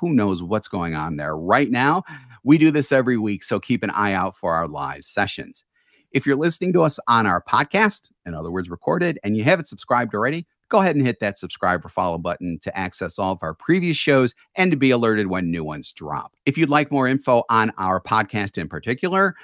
who 0.00 0.14
knows 0.14 0.40
what's 0.40 0.68
going 0.68 0.94
on 0.94 1.16
there 1.16 1.36
right 1.36 1.70
now. 1.70 2.04
We 2.44 2.58
do 2.58 2.70
this 2.70 2.92
every 2.92 3.18
week, 3.18 3.42
so 3.42 3.58
keep 3.58 3.82
an 3.82 3.90
eye 3.90 4.12
out 4.12 4.36
for 4.36 4.54
our 4.54 4.68
live 4.68 5.02
sessions. 5.02 5.64
If 6.12 6.26
you're 6.26 6.36
listening 6.36 6.72
to 6.74 6.82
us 6.82 7.00
on 7.08 7.26
our 7.26 7.42
podcast, 7.42 8.10
in 8.24 8.34
other 8.34 8.52
words, 8.52 8.70
recorded, 8.70 9.18
and 9.24 9.36
you 9.36 9.42
haven't 9.42 9.66
subscribed 9.66 10.14
already, 10.14 10.46
go 10.70 10.80
ahead 10.80 10.96
and 10.96 11.06
hit 11.06 11.20
that 11.20 11.38
subscribe 11.38 11.84
or 11.84 11.88
follow 11.88 12.18
button 12.18 12.58
to 12.62 12.76
access 12.76 13.18
all 13.18 13.32
of 13.32 13.38
our 13.42 13.54
previous 13.54 13.96
shows 13.96 14.34
and 14.56 14.70
to 14.70 14.76
be 14.76 14.90
alerted 14.90 15.28
when 15.28 15.50
new 15.50 15.64
ones 15.64 15.92
drop. 15.92 16.32
If 16.46 16.58
you'd 16.58 16.70
like 16.70 16.90
more 16.90 17.08
info 17.08 17.44
on 17.48 17.72
our 17.78 18.00
podcast 18.00 18.58
in 18.58 18.68
particular, 18.68 19.34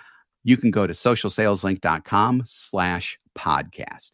you 0.44 0.56
can 0.56 0.70
go 0.70 0.86
to 0.86 0.92
socialsaleslink.com 0.92 2.42
slash 2.44 3.18
podcast. 3.36 4.12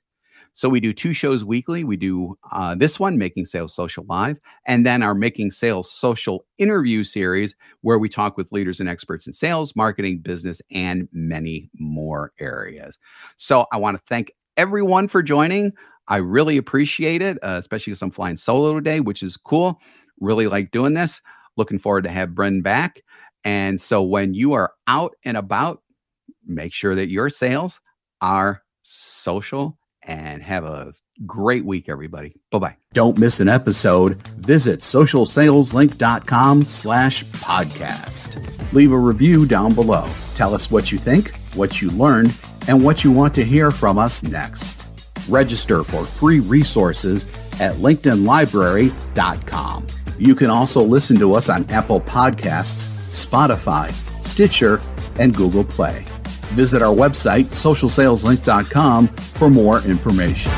So 0.56 0.70
we 0.70 0.80
do 0.80 0.94
two 0.94 1.12
shows 1.12 1.44
weekly. 1.44 1.84
We 1.84 1.98
do 1.98 2.34
uh, 2.50 2.74
this 2.74 2.98
one, 2.98 3.18
Making 3.18 3.44
Sales 3.44 3.74
Social 3.74 4.06
Live, 4.08 4.38
and 4.64 4.86
then 4.86 5.02
our 5.02 5.14
Making 5.14 5.50
Sales 5.50 5.92
Social 5.92 6.46
interview 6.56 7.04
series, 7.04 7.54
where 7.82 7.98
we 7.98 8.08
talk 8.08 8.38
with 8.38 8.52
leaders 8.52 8.80
and 8.80 8.88
experts 8.88 9.26
in 9.26 9.34
sales, 9.34 9.76
marketing, 9.76 10.20
business, 10.20 10.62
and 10.70 11.08
many 11.12 11.68
more 11.74 12.32
areas. 12.40 12.98
So 13.36 13.66
I 13.70 13.76
want 13.76 13.98
to 13.98 14.02
thank 14.08 14.32
everyone 14.56 15.08
for 15.08 15.22
joining. 15.22 15.72
I 16.08 16.18
really 16.18 16.56
appreciate 16.56 17.22
it, 17.22 17.38
uh, 17.42 17.56
especially 17.58 17.92
because 17.92 18.02
I'm 18.02 18.10
flying 18.10 18.36
solo 18.36 18.74
today, 18.74 19.00
which 19.00 19.22
is 19.22 19.36
cool. 19.36 19.80
Really 20.20 20.46
like 20.46 20.70
doing 20.70 20.94
this. 20.94 21.20
Looking 21.56 21.78
forward 21.78 22.04
to 22.04 22.10
have 22.10 22.34
Bryn 22.34 22.62
back. 22.62 23.02
And 23.44 23.80
so 23.80 24.02
when 24.02 24.34
you 24.34 24.52
are 24.52 24.72
out 24.86 25.14
and 25.24 25.36
about, 25.36 25.82
make 26.44 26.72
sure 26.72 26.94
that 26.94 27.08
your 27.08 27.30
sales 27.30 27.80
are 28.20 28.62
social 28.82 29.78
and 30.02 30.42
have 30.42 30.64
a 30.64 30.92
great 31.26 31.64
week, 31.64 31.88
everybody. 31.88 32.36
Bye-bye. 32.50 32.76
Don't 32.92 33.18
miss 33.18 33.40
an 33.40 33.48
episode. 33.48 34.22
Visit 34.38 34.80
socialsaleslink.com 34.80 36.64
slash 36.64 37.24
podcast. 37.26 38.72
Leave 38.72 38.92
a 38.92 38.98
review 38.98 39.46
down 39.46 39.74
below. 39.74 40.08
Tell 40.34 40.54
us 40.54 40.70
what 40.70 40.92
you 40.92 40.98
think, 40.98 41.34
what 41.54 41.80
you 41.80 41.90
learned, 41.90 42.38
and 42.68 42.84
what 42.84 43.02
you 43.02 43.10
want 43.12 43.34
to 43.34 43.44
hear 43.44 43.70
from 43.70 43.98
us 43.98 44.22
next. 44.22 44.88
Register 45.28 45.84
for 45.84 46.04
free 46.04 46.40
resources 46.40 47.26
at 47.60 47.76
linkedinlibrary.com. 47.76 49.86
You 50.18 50.34
can 50.34 50.50
also 50.50 50.82
listen 50.82 51.16
to 51.18 51.34
us 51.34 51.48
on 51.48 51.70
Apple 51.70 52.00
Podcasts, 52.00 52.90
Spotify, 53.08 53.92
Stitcher, 54.24 54.80
and 55.18 55.34
Google 55.34 55.64
Play. 55.64 56.04
Visit 56.54 56.82
our 56.82 56.94
website, 56.94 57.46
socialsaleslink.com, 57.46 59.08
for 59.08 59.50
more 59.50 59.80
information. 59.82 60.52